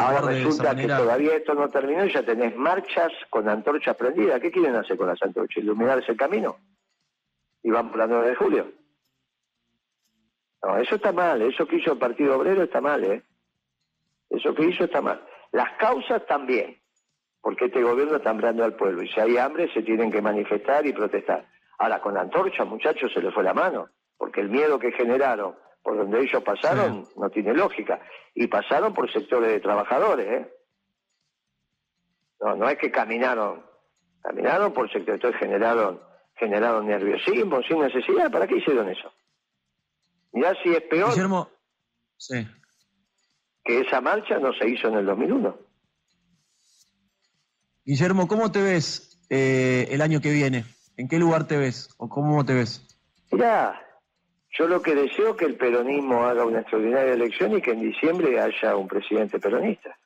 Ahora 0.01 0.21
resulta 0.21 0.77
que 0.77 0.87
todavía 0.87 1.35
esto 1.37 1.55
no 1.55 1.69
terminó 1.69 2.05
y 2.05 2.13
ya 2.13 2.25
tenés 2.25 2.57
marchas 2.57 3.13
con 3.29 3.49
antorchas 3.49 3.97
prendidas. 3.97 4.41
¿Qué 4.41 4.53
quieren 4.53 4.77
hacer 4.77 4.97
con 4.97 5.09
las 5.09 5.21
antorchas? 5.21 5.63
¿Iluminarse 5.63 6.13
el 6.13 6.17
camino? 6.17 6.57
Y 7.63 7.71
van 7.71 7.91
por 7.91 7.99
la 7.99 8.07
9 8.07 8.29
de 8.29 8.35
julio. 8.37 8.73
No, 10.63 10.79
eso 10.79 10.95
está 10.95 11.13
mal. 11.13 11.43
Eso 11.43 11.67
que 11.67 11.77
hizo 11.77 11.93
el 11.93 11.99
Partido 11.99 12.37
Obrero 12.37 12.63
está 12.63 12.81
mal, 12.81 13.03
¿eh? 13.05 13.23
Eso 14.37 14.55
que 14.55 14.65
hizo 14.65 14.85
está 14.85 15.01
mal. 15.01 15.25
Las 15.53 15.73
causas 15.79 16.25
también, 16.27 16.81
porque 17.41 17.67
este 17.67 17.83
gobierno 17.83 18.17
está 18.17 18.31
hambrando 18.31 18.65
al 18.65 18.75
pueblo 18.75 19.03
y 19.03 19.09
si 19.09 19.21
hay 19.21 19.37
hambre 19.37 19.73
se 19.73 19.83
tienen 19.83 20.11
que 20.11 20.23
manifestar 20.23 20.85
y 20.87 20.93
protestar. 20.93 21.47
Ahora, 21.79 22.01
con 22.01 22.15
la 22.15 22.23
antorcha, 22.23 22.65
muchachos, 22.65 23.13
se 23.13 23.21
les 23.21 23.33
fue 23.35 23.43
la 23.43 23.55
mano, 23.55 23.89
porque 24.17 24.41
el 24.41 24.49
miedo 24.49 24.79
que 24.79 24.93
generaron 24.93 25.57
por 25.83 25.99
donde 25.99 26.23
ellos 26.23 26.43
pasaron 26.43 27.07
no 27.17 27.29
tiene 27.31 27.53
lógica. 27.53 28.01
Y 28.35 28.47
pasaron 28.47 28.95
por 28.95 29.13
sectores 29.13 29.51
de 29.51 29.61
trabajadores, 29.61 30.27
¿eh? 30.27 30.55
No, 32.41 32.57
no 32.57 32.69
es 32.69 32.79
que 32.79 32.91
caminaron, 32.91 33.65
caminaron 34.23 34.73
por 34.73 34.91
sectores, 34.91 35.17
entonces 35.17 35.41
generaron, 35.41 36.01
generaron 36.37 36.87
nerviosismo 36.87 37.63
sin 37.63 37.81
necesidad. 37.81 38.31
¿Para 38.31 38.47
qué 38.47 38.57
hicieron 38.57 38.89
eso? 38.89 39.13
Ya 40.33 40.55
si 40.63 40.71
es 40.71 40.81
peor 40.83 41.11
Guillermo, 41.11 41.49
sí. 42.17 42.47
Que 43.65 43.81
esa 43.81 44.01
marcha 44.01 44.39
no 44.39 44.53
se 44.53 44.69
hizo 44.69 44.89
en 44.89 44.95
el 44.95 45.07
2001. 45.07 45.57
Guillermo, 47.85 48.29
¿cómo 48.29 48.53
te 48.53 48.63
ves 48.63 49.19
eh, 49.31 49.89
el 49.91 50.03
año 50.03 50.21
que 50.21 50.31
viene? 50.31 50.65
¿En 50.97 51.09
qué 51.09 51.19
lugar 51.19 51.47
te 51.47 51.57
ves 51.57 51.89
o 51.99 52.09
cómo 52.09 52.45
te 52.45 52.55
ves? 52.55 52.87
Mira, 53.33 53.81
yo 54.57 54.69
lo 54.69 54.81
que 54.81 54.95
deseo 54.95 55.31
es 55.31 55.37
que 55.37 55.47
el 55.47 55.57
peronismo 55.57 56.25
haga 56.25 56.45
una 56.45 56.61
extraordinaria 56.61 57.15
elección 57.15 57.57
y 57.57 57.61
que 57.61 57.73
en 57.73 57.81
diciembre 57.81 58.41
haya 58.41 58.77
un 58.77 58.87
presidente 58.87 59.41
peronista. 59.41 59.97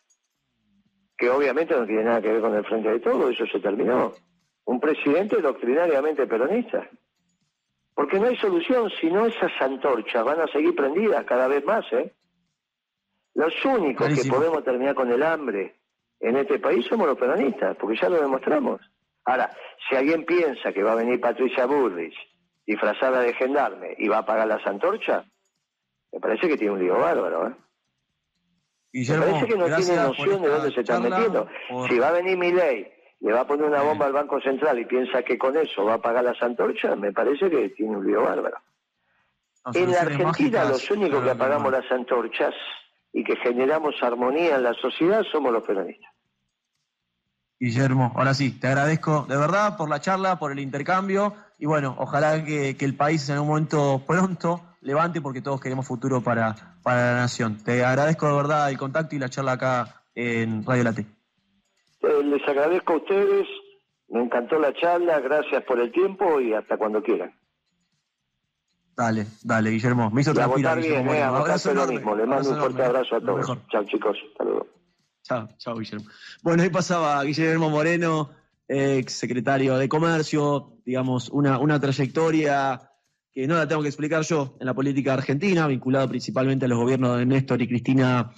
Que 1.17 1.29
obviamente 1.29 1.75
no 1.75 1.85
tiene 1.85 2.05
nada 2.05 2.23
que 2.23 2.33
ver 2.33 2.41
con 2.41 2.55
el 2.55 2.65
frente 2.65 2.91
de 2.91 3.01
todo, 3.01 3.29
eso 3.29 3.45
se 3.47 3.61
terminó. 3.61 4.15
Un 4.65 4.81
presidente 4.81 5.41
doctrinariamente 5.41 6.27
peronista. 6.27 6.89
Porque 7.95 8.19
no 8.19 8.27
hay 8.27 8.37
solución 8.37 8.91
si 9.01 9.11
no 9.11 9.27
esas 9.27 9.53
antorchas 9.61 10.25
van 10.25 10.41
a 10.41 10.47
seguir 10.47 10.75
prendidas 10.75 11.25
cada 11.25 11.49
vez 11.49 11.65
más, 11.65 11.85
¿eh? 11.93 12.15
Los 13.39 13.55
únicos 13.65 14.09
que 14.09 14.29
podemos 14.29 14.65
terminar 14.65 14.97
con 14.97 15.13
el 15.13 15.23
hambre 15.23 15.77
en 16.19 16.37
este 16.39 16.59
país 16.59 16.85
somos 16.87 17.07
los 17.07 17.17
peronistas, 17.17 17.77
porque 17.77 17.97
ya 17.97 18.09
lo 18.09 18.21
demostramos. 18.21 18.81
Ahora, 19.25 19.49
si 19.89 19.95
alguien 19.95 20.25
piensa 20.25 20.73
que 20.73 20.83
va 20.83 20.91
a 20.91 20.97
venir 20.97 21.21
Patricia 21.21 21.65
Burris 21.65 22.17
disfrazada 22.67 23.21
de 23.21 23.33
gendarme 23.35 23.95
y 23.97 24.09
va 24.09 24.17
a 24.17 24.21
apagar 24.21 24.49
las 24.49 24.67
antorchas, 24.67 25.25
me 26.11 26.19
parece 26.19 26.49
que 26.49 26.57
tiene 26.57 26.73
un 26.73 26.81
lío 26.81 26.99
bárbaro, 26.99 27.47
¿eh? 27.47 27.55
me 28.93 29.19
parece 29.19 29.47
que 29.47 29.57
no 29.57 29.67
tiene 29.67 29.97
noción 30.03 30.43
de 30.43 30.49
dónde 30.49 30.73
se 30.73 30.81
está 30.81 30.99
metiendo. 30.99 31.49
Si 31.89 31.97
va 31.97 32.09
a 32.09 32.13
venir 32.13 32.37
mi 32.37 32.51
ley, 32.51 32.89
le 33.21 33.33
va 33.33 33.43
a 33.43 33.47
poner 33.47 33.67
una 33.67 33.83
bomba 33.83 34.07
al 34.07 34.13
Banco 34.15 34.41
Central 34.41 34.81
y 34.81 34.85
piensa 34.85 35.23
que 35.23 35.39
con 35.39 35.57
eso 35.57 35.85
va 35.85 35.93
a 35.93 35.97
apagar 35.99 36.25
las 36.25 36.43
antorchas, 36.43 36.99
me 36.99 37.13
parece 37.13 37.49
que 37.49 37.69
tiene 37.69 37.99
un 37.99 38.05
lío 38.05 38.23
bárbaro. 38.23 38.57
en 39.75 39.93
la 39.93 40.01
Argentina 40.01 40.65
los 40.65 40.91
únicos 40.91 41.23
que 41.23 41.31
apagamos 41.31 41.71
las 41.71 41.89
antorchas 41.93 42.53
y 43.13 43.25
que 43.25 43.37
generamos 43.37 43.95
armonía 44.03 44.57
en 44.57 44.63
la 44.63 44.75
sociedad 44.75 45.23
somos 45.31 45.53
los 45.53 45.63
peronistas. 45.65 46.13
Guillermo, 47.61 48.13
ahora 48.15 48.35
sí, 48.35 48.59
te 48.59 48.69
agradezco 48.69 49.27
de 49.29 49.37
verdad 49.37 49.77
por 49.77 49.91
la 49.91 50.01
charla, 50.01 50.39
por 50.39 50.53
el 50.53 50.61
intercambio 50.61 51.35
y 51.59 51.67
bueno, 51.67 51.97
ojalá 51.99 52.45
que, 52.45 52.77
el 52.79 52.97
país 52.97 53.29
en 53.29 53.41
un 53.41 53.49
momento 53.49 54.03
pronto 54.07 54.63
levante 54.81 55.21
porque 55.21 55.43
todos 55.43 55.61
queremos 55.61 55.87
futuro 55.87 56.21
para, 56.21 56.55
para 56.85 57.13
la 57.13 57.21
nación. 57.21 57.59
Te 57.65 57.85
agradezco 57.85 58.29
de 58.29 58.37
verdad 58.37 58.71
el 58.71 58.79
contacto 58.79 59.17
y 59.17 59.19
la 59.19 59.29
charla 59.29 59.53
acá 59.53 60.03
en 60.15 60.65
Radio 60.65 60.85
Late. 60.85 61.07
Eh, 62.03 62.23
les 62.23 62.49
agradezco 62.49 62.93
a 62.93 62.97
ustedes, 62.97 63.49
me 64.09 64.23
encantó 64.23 64.61
la 64.61 64.73
charla, 64.73 65.19
gracias 65.19 65.65
por 65.65 65.81
el 65.81 65.91
tiempo 65.91 66.41
y 66.41 66.55
hasta 66.55 66.77
cuando 66.77 67.03
quieran. 67.03 67.35
Dale, 68.99 69.27
dale, 69.45 69.71
Guillermo. 69.71 70.11
Me 70.11 70.23
hizo 70.23 70.35
transpirar. 70.35 70.81
bien, 70.81 71.09
eh, 71.09 71.25
lo 71.73 71.87
mismo. 71.87 72.17
Le 72.17 72.27
mando 72.27 72.51
un 72.51 72.59
fuerte 72.59 72.83
abrazo 72.83 73.15
a 73.15 73.21
todos. 73.21 73.47
Chao, 73.71 73.85
chicos. 73.85 74.19
Hasta 74.33 74.43
luego. 74.43 74.67
Chao, 75.23 75.49
chao, 75.57 75.77
Guillermo. 75.77 76.07
Bueno, 76.43 76.65
ahí 76.65 76.69
pasaba 76.69 77.23
Guillermo 77.23 77.71
Moreno 77.71 78.31
ex 78.67 79.13
secretario 79.13 79.79
de 79.79 79.89
Comercio, 79.89 80.81
digamos, 80.85 81.29
una, 81.31 81.61
una 81.61 81.79
trayectoria 81.79 82.91
que 83.33 83.47
no 83.47 83.55
la 83.55 83.69
tengo 83.69 83.83
que 83.83 83.89
explicar 83.89 84.23
yo 84.23 84.57
en 84.59 84.67
la 84.67 84.75
política 84.75 85.15
argentina, 85.15 85.69
vinculado 85.69 86.09
principalmente 86.09 86.65
a 86.65 86.69
los 86.69 86.79
gobiernos 86.79 87.19
de 87.19 87.25
Néstor 87.25 87.63
y 87.63 87.69
Cristina 87.69 88.33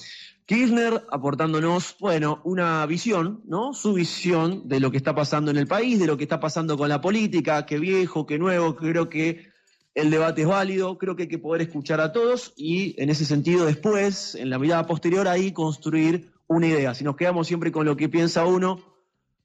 Kirchner, 0.44 1.04
aportándonos, 1.10 1.96
bueno, 2.00 2.42
una 2.44 2.84
visión, 2.84 3.40
¿no? 3.46 3.72
Su 3.72 3.94
visión 3.94 4.68
de 4.68 4.78
lo 4.78 4.90
que 4.90 4.98
está 4.98 5.14
pasando 5.14 5.50
en 5.50 5.56
el 5.56 5.66
país, 5.66 5.98
de 5.98 6.06
lo 6.06 6.18
que 6.18 6.24
está 6.24 6.38
pasando 6.38 6.76
con 6.76 6.90
la 6.90 7.00
política, 7.00 7.64
qué 7.64 7.78
viejo, 7.78 8.26
qué 8.26 8.38
nuevo, 8.38 8.76
creo 8.76 9.08
que 9.08 9.49
el 9.94 10.11
debate 10.11 10.42
es 10.42 10.48
válido, 10.48 10.98
creo 10.98 11.16
que 11.16 11.24
hay 11.24 11.29
que 11.29 11.38
poder 11.38 11.62
escuchar 11.62 12.00
a 12.00 12.12
todos 12.12 12.53
y 12.57 13.00
en 13.03 13.11
ese 13.11 13.24
sentido 13.24 13.66
después, 13.66 14.35
en 14.35 14.50
la 14.50 14.59
mirada 14.59 14.87
posterior, 14.87 15.26
ahí 15.29 15.53
construir 15.53 16.31
una 16.46 16.66
idea. 16.66 16.94
Si 16.94 17.05
nos 17.05 17.16
quedamos 17.16 17.46
siempre 17.46 17.72
con 17.72 17.87
lo 17.87 17.96
que 17.96 18.09
piensa 18.09 18.46
uno, 18.46 18.81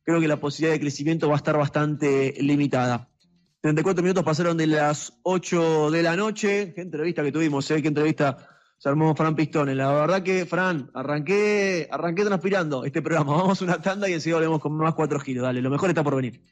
creo 0.04 0.20
que 0.20 0.28
la 0.28 0.40
posibilidad 0.40 0.74
de 0.74 0.80
crecimiento 0.80 1.28
va 1.28 1.36
a 1.36 1.38
estar 1.38 1.58
bastante 1.58 2.36
limitada. 2.40 3.10
34 3.62 4.04
minutos 4.04 4.24
pasaron 4.24 4.58
de 4.58 4.68
las 4.68 5.14
8 5.24 5.90
de 5.90 6.04
la 6.04 6.16
noche. 6.16 6.74
Qué 6.76 6.82
entrevista 6.82 7.24
que 7.24 7.32
tuvimos, 7.32 7.70
¿eh? 7.72 7.82
Qué 7.82 7.88
entrevista 7.88 8.38
se 8.78 8.90
armó 8.90 9.16
Fran 9.16 9.36
Pistones. 9.36 9.76
La 9.76 9.92
verdad 9.92 10.22
que, 10.22 10.46
Fran, 10.46 10.92
arranqué, 10.94 11.88
arranqué 11.90 12.24
transpirando 12.24 12.86
este 12.86 13.02
programa. 13.02 13.32
Vamos 13.38 13.62
a 13.62 13.66
una 13.66 13.82
tanda 13.82 14.08
y 14.08 14.14
enseguida 14.14 14.38
volvemos 14.38 14.62
con 14.62 14.78
más 14.78 14.94
cuatro 14.94 15.20
giros. 15.20 15.44
Dale, 15.44 15.64
lo 15.64 15.72
mejor 15.72 15.90
está 15.90 16.04
por 16.04 16.16
venir. 16.16 16.44